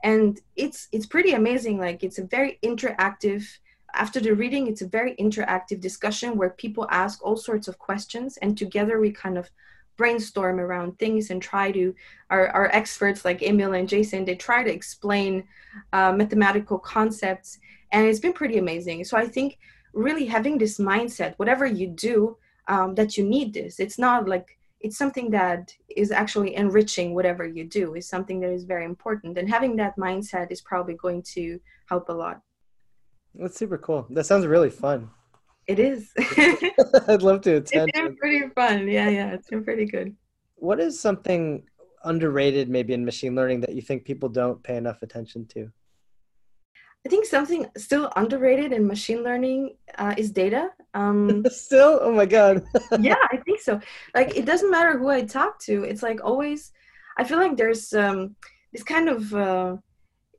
and 0.05 0.41
it's 0.57 0.89
it's 0.93 1.07
pretty 1.07 1.33
amazing. 1.33 1.79
Like 1.79 2.03
it's 2.05 2.19
a 2.19 2.25
very 2.25 2.59
interactive. 2.63 3.45
After 3.93 4.21
the 4.21 4.35
reading, 4.35 4.67
it's 4.67 4.83
a 4.83 4.89
very 4.89 5.15
interactive 5.17 5.81
discussion 5.81 6.37
where 6.37 6.51
people 6.51 6.87
ask 6.91 7.25
all 7.25 7.37
sorts 7.37 7.69
of 7.69 7.79
questions, 7.79 8.39
and 8.39 8.57
together 8.57 9.01
we 9.01 9.11
kind 9.11 9.37
of 9.37 9.51
brainstorm 9.97 10.61
around 10.61 10.99
things 10.99 11.31
and 11.31 11.41
try 11.41 11.71
to 11.71 11.95
our, 12.31 12.49
our 12.49 12.69
experts 12.73 13.25
like 13.25 13.43
emil 13.43 13.75
and 13.75 13.89
jason 13.89 14.25
they 14.25 14.35
try 14.35 14.63
to 14.63 14.73
explain 14.73 15.45
uh, 15.93 16.13
mathematical 16.13 16.79
concepts 16.79 17.59
and 17.93 18.07
it's 18.07 18.19
been 18.19 18.33
pretty 18.33 18.59
amazing. 18.59 19.05
So 19.05 19.17
i 19.17 19.27
think 19.27 19.59
really 19.93 20.27
having 20.27 20.59
this 20.59 20.79
mindset 20.79 21.35
whatever 21.37 21.67
you 21.67 21.87
do 21.87 22.37
um, 22.69 22.95
that 22.95 23.17
you 23.17 23.25
need 23.25 23.55
this 23.55 23.79
it's 23.79 23.99
not 23.99 24.29
like 24.29 24.59
it's 24.81 24.99
something 24.99 25.31
that 25.31 25.75
is 25.97 26.11
actually 26.11 26.57
enriching 26.57 27.15
whatever 27.15 27.47
you 27.47 27.65
do 27.65 27.95
is 27.95 28.07
something 28.07 28.39
that 28.41 28.51
is 28.51 28.65
very 28.65 28.85
important 28.85 29.39
and 29.39 29.49
having 29.49 29.77
that 29.77 29.97
mindset 29.97 30.51
is 30.51 30.61
probably 30.61 30.95
going 30.95 31.23
to 31.23 31.59
help 31.89 32.11
a 32.11 32.13
lot. 32.13 32.43
That's 33.35 33.57
super 33.57 33.79
cool. 33.79 34.07
That 34.11 34.27
sounds 34.27 34.47
really 34.47 34.69
fun 34.69 35.11
it 35.67 35.79
is 35.79 36.13
i'd 37.09 37.23
love 37.23 37.41
to 37.41 37.57
attend 37.57 37.89
it's 37.89 37.99
been 37.99 38.17
pretty 38.17 38.49
fun 38.55 38.89
yeah 38.89 39.09
yeah 39.09 39.33
it's 39.33 39.49
been 39.49 39.65
pretty 39.65 39.87
good 39.87 40.15
what 40.57 40.81
is 40.81 40.99
something 40.99 41.63
underrated 42.05 42.69
maybe 42.69 42.93
in 42.93 43.05
machine 43.05 43.35
learning 43.35 43.61
that 43.61 43.75
you 43.75 43.83
think 43.83 44.05
people 44.05 44.29
don't 44.29 44.63
pay 44.63 44.77
enough 44.77 45.03
attention 45.03 45.47
to 45.47 45.71
I 47.07 47.11
think 47.11 47.27
something 47.27 47.67
still 47.77 48.11
underrated 48.17 48.73
in 48.73 48.87
machine 48.87 49.23
learning 49.23 49.77
uh, 49.99 50.15
is 50.17 50.31
data. 50.31 50.71
Um, 50.95 51.45
still, 51.51 51.99
oh 52.01 52.13
my 52.13 52.25
god. 52.25 52.65
yeah, 53.01 53.17
I 53.31 53.37
think 53.45 53.61
so. 53.61 53.79
Like 54.15 54.37
it 54.37 54.47
doesn't 54.47 54.71
matter 54.71 54.99
who 54.99 55.09
I 55.09 55.23
talk 55.23 55.59
to. 55.61 55.85
It's 55.85 56.03
like 56.03 56.25
always. 56.25 56.73
I 57.19 57.25
feel 57.25 57.37
like 57.37 57.57
there's 57.57 57.93
um, 57.93 58.37
this 58.73 58.83
kind 58.83 59.09
of. 59.11 59.35
Uh, 59.35 59.77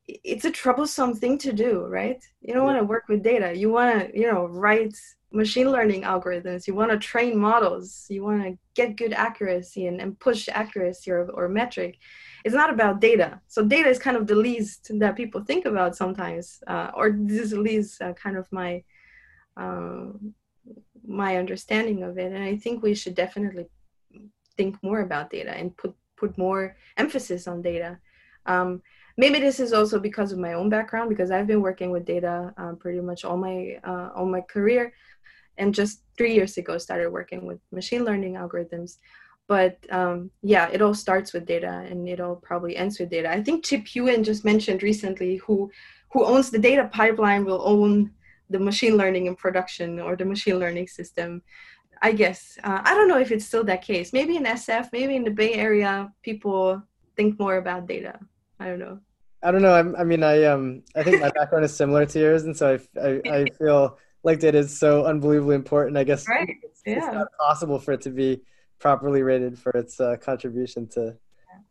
it's 0.08 0.46
a 0.46 0.52
troublesome 0.52 1.16
thing 1.16 1.38
to 1.40 1.54
do, 1.54 1.86
right? 1.86 2.24
You 2.42 2.54
don't 2.54 2.66
want 2.66 2.80
to 2.80 2.86
work 2.86 3.06
with 3.10 3.24
data. 3.24 3.56
You 3.56 3.72
want 3.72 4.00
to, 4.00 4.20
you 4.20 4.32
know, 4.32 4.46
write 4.46 4.96
machine 5.32 5.72
learning 5.72 6.04
algorithms. 6.04 6.68
You 6.68 6.76
want 6.76 6.92
to 6.92 6.98
train 6.98 7.38
models. 7.38 8.06
You 8.10 8.24
want 8.24 8.44
to 8.44 8.58
get 8.76 8.98
good 8.98 9.14
accuracy 9.14 9.88
and, 9.88 10.00
and 10.00 10.20
push 10.20 10.48
accuracy 10.48 11.12
or, 11.12 11.30
or 11.32 11.50
metric 11.50 11.98
it's 12.46 12.54
not 12.54 12.72
about 12.72 13.02
data. 13.02 13.42
So 13.48 13.66
data 13.66 13.90
is 13.90 13.98
kind 13.98 14.16
of 14.16 14.28
the 14.28 14.36
least 14.36 14.92
that 15.00 15.16
people 15.16 15.44
think 15.44 15.66
about 15.66 15.96
sometimes, 15.96 16.62
uh, 16.68 16.92
or 16.94 17.10
this 17.12 17.42
is 17.42 17.54
at 17.54 17.60
least 17.60 18.00
uh, 18.04 18.14
kind 18.14 18.38
of 18.38 18.48
my 18.52 18.84
uh, 19.58 20.10
my 21.08 21.38
understanding 21.38 22.04
of 22.04 22.20
it. 22.20 22.32
And 22.32 22.44
I 22.44 22.56
think 22.56 22.84
we 22.84 22.94
should 22.94 23.16
definitely 23.16 23.66
think 24.58 24.82
more 24.84 25.02
about 25.02 25.32
data 25.32 25.58
and 25.58 25.76
put 25.76 25.96
put 26.16 26.38
more 26.38 26.78
emphasis 26.98 27.48
on 27.48 27.64
data. 27.64 27.98
Um, 28.46 28.84
maybe 29.18 29.40
this 29.40 29.60
is 29.60 29.74
also 29.74 30.00
because 30.00 30.32
of 30.32 30.40
my 30.40 30.54
own 30.54 30.70
background 30.70 31.10
because 31.10 31.32
I've 31.32 31.48
been 31.48 31.62
working 31.62 31.92
with 31.92 32.06
data 32.06 32.54
uh, 32.58 32.74
pretty 32.74 33.02
much 33.02 33.26
all 33.26 33.38
my 33.38 33.80
uh, 33.84 34.10
all 34.16 34.26
my 34.26 34.42
career, 34.42 34.94
and 35.58 35.74
just 35.74 36.02
three 36.18 36.34
years 36.34 36.58
ago 36.58 36.78
started 36.78 37.10
working 37.12 37.46
with 37.46 37.60
machine 37.72 38.04
learning 38.04 38.34
algorithms 38.34 38.98
but 39.48 39.78
um, 39.92 40.32
yeah, 40.42 40.70
it 40.72 40.82
all 40.82 40.94
starts 40.94 41.34
with 41.34 41.46
data 41.46 41.86
and 41.90 42.10
it 42.10 42.20
all 42.20 42.36
probably 42.36 42.76
ends 42.76 43.00
with 43.00 43.10
data. 43.10 43.32
I 43.32 43.44
think 43.44 43.64
Chip 43.64 43.86
Huyen 43.86 44.24
just 44.24 44.44
mentioned 44.44 44.82
recently 44.82 45.38
who 45.38 45.72
who 46.12 46.26
owns 46.26 46.50
the 46.50 46.60
data 46.60 46.90
pipeline 46.92 47.46
will 47.46 47.62
own 47.64 48.12
the 48.50 48.60
machine 48.60 48.96
learning 48.96 49.26
in 49.26 49.36
production 49.36 50.00
or 50.00 50.16
the 50.16 50.26
machine 50.26 50.60
learning 50.60 50.88
system. 50.88 51.42
I 52.02 52.12
guess 52.12 52.58
uh, 52.64 52.82
I 52.84 52.94
don't 52.96 53.08
know 53.08 53.20
if 53.20 53.32
it's 53.32 53.46
still 53.46 53.64
that 53.66 53.82
case. 53.82 54.14
Maybe 54.14 54.36
in 54.36 54.46
SF, 54.46 54.90
maybe 54.92 55.16
in 55.16 55.24
the 55.24 55.32
Bay 55.32 55.54
Area, 55.54 56.12
people 56.24 56.82
think 57.16 57.40
more 57.40 57.58
about 57.58 57.88
data. 57.88 58.20
I 58.60 58.68
don't 58.68 58.80
know. 58.80 59.00
I 59.46 59.52
don't 59.52 59.62
know. 59.62 59.74
I'm, 59.74 59.96
i 59.96 60.04
mean, 60.04 60.24
I 60.24 60.44
um, 60.46 60.82
I 60.96 61.04
think 61.04 61.22
my 61.22 61.30
background 61.30 61.66
is 61.66 61.76
similar 61.76 62.06
to 62.08 62.20
yours, 62.20 62.46
and 62.46 62.58
so 62.58 62.80
I, 62.98 63.00
I, 63.00 63.22
I 63.30 63.46
feel 63.60 64.00
like 64.24 64.40
data 64.40 64.58
is 64.58 64.76
so 64.76 65.06
unbelievably 65.06 65.54
important. 65.54 65.98
I 65.98 66.04
guess 66.04 66.28
right. 66.28 66.50
it's, 66.64 66.82
yeah. 66.84 66.98
it's 66.98 67.14
not 67.14 67.28
possible 67.40 67.78
for 67.78 67.92
it 67.92 68.02
to 68.02 68.10
be 68.10 68.42
properly 68.80 69.22
rated 69.22 69.60
for 69.60 69.70
its 69.72 70.00
uh, 70.00 70.18
contribution 70.18 70.88
to 70.90 71.16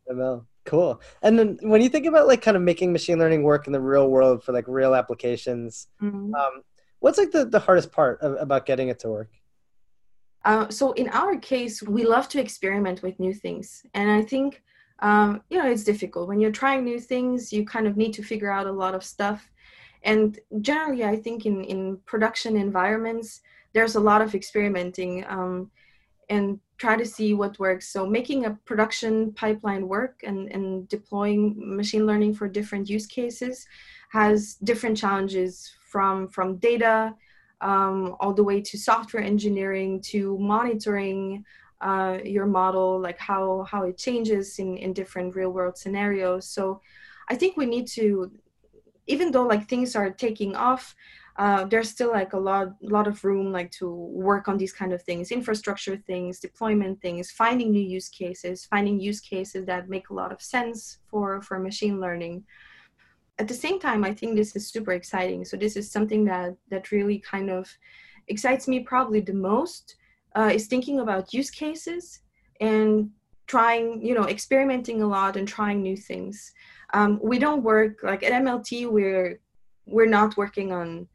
ML. 0.08 0.46
Cool. 0.64 1.00
And 1.20 1.37
then 1.37 1.58
when 1.62 1.82
you 1.82 1.88
think 1.88 2.06
about 2.06 2.28
like 2.28 2.42
kind 2.42 2.56
of 2.56 2.62
making 2.62 2.92
machine 2.92 3.18
learning 3.18 3.42
work 3.42 3.66
in 3.66 3.72
the 3.72 3.80
real 3.80 4.08
world 4.08 4.44
for 4.44 4.52
like 4.52 4.66
real 4.68 4.94
applications, 4.94 5.88
mm-hmm. 6.00 6.32
um, 6.32 6.62
what's 7.00 7.18
like 7.18 7.32
the, 7.32 7.44
the 7.44 7.58
hardest 7.58 7.90
part 7.90 8.20
of, 8.20 8.40
about 8.40 8.66
getting 8.66 8.88
it 8.88 9.00
to 9.00 9.08
work? 9.08 9.30
Uh, 10.44 10.68
so 10.68 10.92
in 10.92 11.08
our 11.08 11.37
case, 11.37 11.82
we 11.82 12.04
love 12.04 12.28
to 12.28 12.40
experiment 12.40 13.02
with 13.02 13.18
new 13.18 13.34
things, 13.34 13.84
and 13.94 14.10
I 14.10 14.22
think 14.22 14.62
um, 15.00 15.42
you 15.50 15.59
know 15.59 15.68
it's 15.68 15.85
difficult 15.85 16.28
when 16.28 16.40
you're 16.40 16.52
trying 16.52 16.85
new 16.85 17.00
things. 17.00 17.52
You 17.52 17.64
kind 17.64 17.87
of 17.87 17.96
need 17.96 18.12
to 18.14 18.22
figure 18.22 18.50
out 18.50 18.66
a 18.66 18.72
lot 18.72 18.94
of 18.94 19.04
stuff, 19.04 19.50
and 20.02 20.38
generally, 20.61 21.04
I 21.04 21.16
think 21.16 21.46
in 21.46 21.64
in 21.64 21.98
production 22.07 22.57
environments, 22.57 23.40
there's 23.72 23.96
a 23.96 24.00
lot 24.00 24.22
of 24.22 24.35
experimenting. 24.35 25.24
Um, 25.28 25.70
and 26.30 26.59
try 26.78 26.96
to 26.96 27.07
see 27.07 27.35
what 27.35 27.59
works. 27.59 27.88
So 27.88 28.07
making 28.07 28.46
a 28.46 28.59
production 28.64 29.33
pipeline 29.33 29.87
work 29.88 30.20
and, 30.24 30.50
and 30.50 30.88
deploying 30.88 31.54
machine 31.57 32.07
learning 32.07 32.35
for 32.35 32.48
different 32.48 32.88
use 32.88 33.07
cases 33.07 33.66
has 34.11 34.54
different 34.64 34.96
challenges 34.96 35.70
from, 35.90 36.28
from 36.28 36.57
data 36.57 37.14
um, 37.61 38.16
all 38.20 38.35
the 38.35 38.44
way 38.44 38.61
to 38.61 38.76
software 38.76 39.22
engineering 39.22 40.00
to 40.02 40.37
monitoring 40.38 41.44
uh, 41.80 42.18
your 42.24 42.46
model, 42.46 43.00
like 43.00 43.18
how, 43.18 43.66
how 43.70 43.82
it 43.84 43.98
changes 43.98 44.58
in, 44.58 44.76
in 44.76 44.92
different 44.92 45.34
real 45.34 45.50
world 45.50 45.76
scenarios. 45.76 46.48
So 46.48 46.80
I 47.28 47.34
think 47.34 47.56
we 47.56 47.66
need 47.66 47.87
to, 47.88 48.30
even 49.06 49.30
though 49.32 49.46
like 49.46 49.68
things 49.68 49.94
are 49.96 50.10
taking 50.10 50.54
off, 50.54 50.94
uh, 51.37 51.64
there's 51.64 51.90
still 51.90 52.10
like 52.10 52.32
a 52.32 52.38
lot 52.38 52.74
lot 52.80 53.08
of 53.08 53.24
room 53.24 53.50
like 53.50 53.70
to 53.72 53.90
work 53.90 54.46
on 54.46 54.56
these 54.56 54.72
kind 54.72 54.92
of 54.92 55.02
things 55.02 55.32
infrastructure 55.32 55.96
things 55.96 56.38
deployment 56.38 57.00
things 57.00 57.30
finding 57.30 57.72
new 57.72 57.82
use 57.82 58.08
cases 58.08 58.64
finding 58.66 59.00
use 59.00 59.20
cases 59.20 59.66
that 59.66 59.88
make 59.88 60.10
a 60.10 60.14
lot 60.14 60.30
of 60.30 60.40
sense 60.40 60.98
for 61.08 61.42
for 61.42 61.58
machine 61.58 62.00
learning. 62.00 62.44
At 63.40 63.48
the 63.48 63.54
same 63.54 63.80
time 63.80 64.04
i 64.04 64.14
think 64.14 64.37
this 64.37 64.54
is 64.54 64.68
super 64.68 64.92
exciting. 64.92 65.44
So 65.44 65.56
this 65.56 65.76
is 65.76 65.90
something 65.90 66.24
that 66.26 66.56
that 66.70 66.92
really 66.92 67.18
kind 67.18 67.50
of 67.50 67.68
excites 68.28 68.68
me 68.68 68.80
probably 68.80 69.20
the 69.20 69.34
most 69.34 69.96
uh, 70.34 70.50
is 70.52 70.66
thinking 70.66 71.00
about 71.00 71.32
use 71.32 71.50
cases 71.50 72.20
and 72.60 73.10
trying 73.46 74.04
you 74.04 74.14
know 74.14 74.26
experimenting 74.26 75.02
a 75.02 75.06
lot 75.06 75.36
and 75.36 75.46
trying 75.46 75.82
new 75.82 75.96
things 75.96 76.52
um, 76.92 77.18
we 77.22 77.38
don't 77.38 77.62
work 77.62 77.98
like 78.02 78.22
at 78.22 78.32
mlt 78.32 78.88
we're 78.90 79.38
we're 79.86 80.06
not 80.06 80.36
working 80.36 80.72
on 80.72 81.06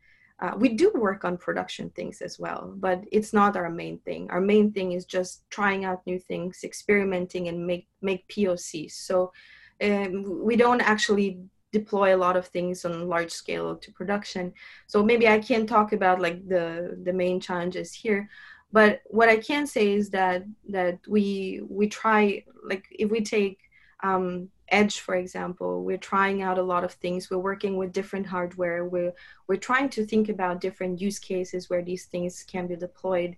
uh, 0.41 0.53
we 0.57 0.69
do 0.69 0.91
work 0.95 1.25
on 1.25 1.37
production 1.37 1.89
things 1.89 2.21
as 2.21 2.39
well, 2.39 2.73
but 2.77 3.03
it's 3.11 3.33
not 3.33 3.57
our 3.57 3.69
main 3.69 3.99
thing. 3.99 4.29
Our 4.29 4.39
main 4.39 4.71
thing 4.71 4.93
is 4.93 5.03
just 5.03 5.43
trying 5.49 5.83
out 5.83 6.05
new 6.05 6.17
things, 6.17 6.61
experimenting, 6.63 7.49
and 7.49 7.67
make 7.67 7.87
make 8.01 8.27
POCs. 8.29 8.91
So 8.91 9.33
um, 9.81 10.43
we 10.43 10.55
don't 10.55 10.81
actually 10.81 11.39
deploy 11.73 12.15
a 12.15 12.17
lot 12.17 12.37
of 12.37 12.47
things 12.47 12.85
on 12.85 13.09
large 13.09 13.31
scale 13.31 13.75
to 13.75 13.91
production. 13.91 14.53
So 14.87 15.03
maybe 15.03 15.27
I 15.27 15.39
can't 15.39 15.67
talk 15.67 15.91
about 15.91 16.21
like 16.21 16.47
the 16.47 16.97
the 17.03 17.13
main 17.13 17.41
challenges 17.41 17.93
here, 17.93 18.29
but 18.71 19.01
what 19.05 19.29
I 19.29 19.37
can 19.37 19.65
say 19.65 19.93
is 19.93 20.09
that 20.11 20.43
that 20.69 20.99
we 21.07 21.61
we 21.69 21.87
try 21.87 22.43
like 22.63 22.85
if 22.91 23.09
we 23.09 23.21
take 23.21 23.59
um, 24.03 24.49
edge 24.69 24.99
for 24.99 25.15
example 25.15 25.83
we're 25.83 25.97
trying 25.97 26.41
out 26.41 26.57
a 26.57 26.63
lot 26.63 26.83
of 26.83 26.93
things. 26.93 27.29
We're 27.29 27.39
working 27.39 27.77
with 27.77 27.91
different 27.93 28.27
hardware. 28.27 28.85
We're 28.85 29.13
we're 29.47 29.55
trying 29.57 29.89
to 29.89 30.05
think 30.05 30.29
about 30.29 30.61
different 30.61 31.01
use 31.01 31.19
cases 31.19 31.69
where 31.69 31.83
these 31.83 32.05
things 32.05 32.43
can 32.43 32.67
be 32.67 32.75
deployed. 32.75 33.35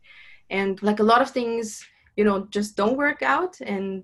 And 0.49 0.81
like 0.83 0.99
a 0.99 1.09
lot 1.11 1.21
of 1.21 1.31
things 1.31 1.85
you 2.17 2.23
know 2.25 2.47
just 2.49 2.75
don't 2.75 2.97
work 2.97 3.21
out 3.21 3.59
and 3.61 4.03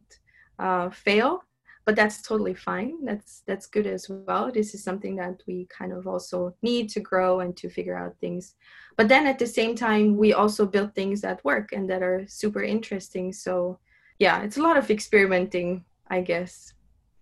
uh, 0.59 0.89
fail 0.89 1.43
but 1.87 1.95
that's 1.95 2.21
totally 2.21 2.53
fine. 2.53 3.05
That's 3.05 3.43
that's 3.47 3.65
good 3.65 3.87
as 3.87 4.09
well. 4.09 4.51
This 4.51 4.75
is 4.75 4.83
something 4.83 5.15
that 5.15 5.41
we 5.47 5.67
kind 5.69 5.93
of 5.93 6.05
also 6.05 6.53
need 6.61 6.89
to 6.89 6.99
grow 6.99 7.39
and 7.39 7.55
to 7.55 7.69
figure 7.69 7.97
out 7.97 8.19
things. 8.19 8.55
But 8.97 9.07
then 9.07 9.25
at 9.25 9.39
the 9.39 9.47
same 9.47 9.73
time 9.73 10.17
we 10.17 10.33
also 10.33 10.65
build 10.65 10.93
things 10.93 11.21
that 11.21 11.43
work 11.45 11.71
and 11.71 11.89
that 11.89 12.03
are 12.03 12.25
super 12.27 12.61
interesting. 12.61 13.31
So 13.31 13.79
yeah 14.19 14.41
it's 14.41 14.57
a 14.57 14.61
lot 14.61 14.75
of 14.75 14.91
experimenting 14.91 15.85
i 16.09 16.19
guess. 16.19 16.73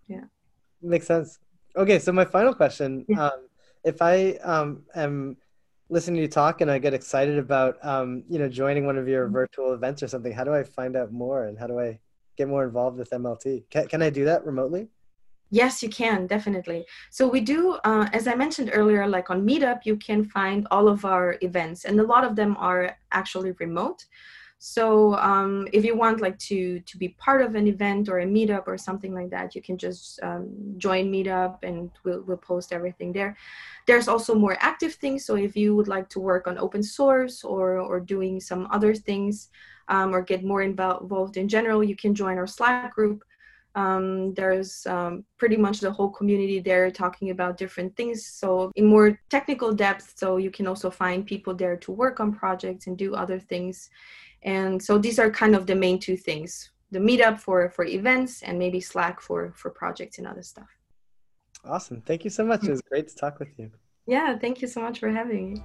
Yeah. 0.08 0.25
Makes 0.82 1.08
sense. 1.08 1.38
Okay 1.78 1.99
so 1.99 2.12
my 2.12 2.25
final 2.25 2.56
question 2.56 3.06
yeah. 3.08 3.28
um, 3.28 3.47
if 3.84 4.01
i 4.01 4.32
um, 4.41 4.82
am 4.95 5.38
listening 5.89 6.15
to 6.15 6.21
you 6.23 6.28
talk 6.28 6.62
and 6.62 6.71
i 6.71 6.80
get 6.80 6.95
excited 6.95 7.38
about 7.38 7.78
um, 7.86 8.23
you 8.28 8.39
know 8.39 8.49
joining 8.49 8.88
one 8.88 8.97
of 8.97 9.08
your 9.08 9.25
mm-hmm. 9.25 9.41
virtual 9.41 9.73
events 9.73 10.01
or 10.01 10.08
something 10.08 10.34
how 10.34 10.43
do 10.43 10.56
i 10.56 10.63
find 10.63 10.95
out 10.95 11.12
more 11.12 11.45
and 11.45 11.60
how 11.60 11.67
do 11.67 11.80
i 11.80 11.99
get 12.38 12.48
more 12.48 12.63
involved 12.63 12.98
with 12.98 13.10
mlt 13.12 13.63
can, 13.69 13.88
can 13.88 14.02
i 14.02 14.10
do 14.10 14.26
that 14.26 14.45
remotely 14.45 14.88
Yes, 15.52 15.84
you 15.84 15.89
can 15.89 16.26
definitely. 16.28 16.86
So 17.12 17.28
we 17.28 17.39
do, 17.39 17.78
uh, 17.84 18.10
as 18.13 18.28
I 18.28 18.36
mentioned 18.36 18.71
earlier, 18.74 19.08
like 19.08 19.30
on 19.30 19.48
Meetup, 19.48 19.82
you 19.86 19.95
can 19.95 20.26
find 20.26 20.67
all 20.71 20.88
of 20.88 21.06
our 21.06 21.38
events, 21.41 21.86
and 21.86 22.00
a 22.00 22.04
lot 22.04 22.24
of 22.26 22.36
them 22.36 22.58
are 22.58 22.98
actually 23.12 23.52
remote. 23.60 24.06
So 24.58 25.15
um, 25.15 25.67
if 25.74 25.86
you 25.86 25.95
want 25.95 26.21
like 26.21 26.39
to 26.50 26.80
to 26.80 26.98
be 26.98 27.10
part 27.10 27.41
of 27.41 27.56
an 27.56 27.67
event 27.67 28.10
or 28.10 28.19
a 28.19 28.25
meetup 28.25 28.63
or 28.67 28.77
something 28.77 29.13
like 29.13 29.29
that, 29.29 29.54
you 29.54 29.62
can 29.62 29.77
just 29.77 30.19
um, 30.23 30.50
join 30.77 31.12
Meetup 31.12 31.60
and 31.62 31.92
we'll 32.04 32.23
we'll 32.23 32.38
post 32.38 32.73
everything 32.73 33.13
there. 33.13 33.38
There's 33.86 34.08
also 34.08 34.33
more 34.33 34.58
active 34.60 34.96
things. 34.96 35.25
So 35.25 35.36
if 35.36 35.56
you 35.56 35.75
would 35.75 35.88
like 35.88 36.10
to 36.10 36.19
work 36.19 36.48
on 36.48 36.58
open 36.58 36.81
source 36.81 37.44
or 37.44 37.77
or 37.77 38.00
doing 38.00 38.40
some 38.40 38.67
other 38.71 38.96
things 38.96 39.50
um, 39.88 40.13
or 40.13 40.21
get 40.21 40.44
more 40.44 40.62
involved 40.62 41.38
in 41.38 41.48
general, 41.48 41.83
you 41.83 41.96
can 41.96 42.15
join 42.15 42.38
our 42.38 42.48
Slack 42.48 42.94
group. 42.94 43.23
Um, 43.75 44.33
there's 44.36 44.86
um, 44.86 45.25
pretty 45.38 45.58
much 45.58 45.81
the 45.81 45.92
whole 45.92 46.10
community 46.10 46.60
there 46.60 46.90
talking 46.90 47.31
about 47.31 47.58
different 47.58 47.96
things. 47.98 48.25
So 48.25 48.71
in 48.75 48.86
more 48.86 49.19
technical 49.29 49.73
depth, 49.73 50.13
so 50.15 50.38
you 50.38 50.50
can 50.50 50.65
also 50.65 50.90
find 50.90 51.25
people 51.25 51.54
there 51.54 51.75
to 51.77 51.92
work 51.92 52.21
on 52.21 52.31
projects 52.31 52.88
and 52.88 52.98
do 52.98 53.15
other 53.15 53.38
things. 53.38 53.90
And 54.44 54.81
so 54.81 54.98
these 54.98 55.19
are 55.19 55.29
kind 55.29 55.56
of 55.56 55.67
the 55.67 55.75
main 55.75 56.00
two 56.00 56.15
things 56.15 56.71
the 56.92 57.00
meetup 57.00 57.40
for 57.40 57.69
for 57.69 57.86
events 57.86 58.44
and 58.44 58.58
maybe 58.58 58.79
slack 58.79 59.21
for 59.21 59.54
for 59.56 59.69
projects 59.69 60.17
and 60.17 60.27
other 60.27 60.44
stuff 60.44 60.69
awesome 61.65 62.02
thank 62.02 62.23
you 62.23 62.29
so 62.29 62.46
much 62.46 62.63
it 62.63 62.69
was 62.69 62.81
great 62.81 63.08
to 63.08 63.15
talk 63.15 63.40
with 63.40 63.50
you 63.58 63.71
yeah 64.08 64.38
thank 64.38 64.62
you 64.62 64.67
so 64.67 64.79
much 64.81 65.00
for 65.00 65.10
having 65.10 65.54
me 65.54 65.63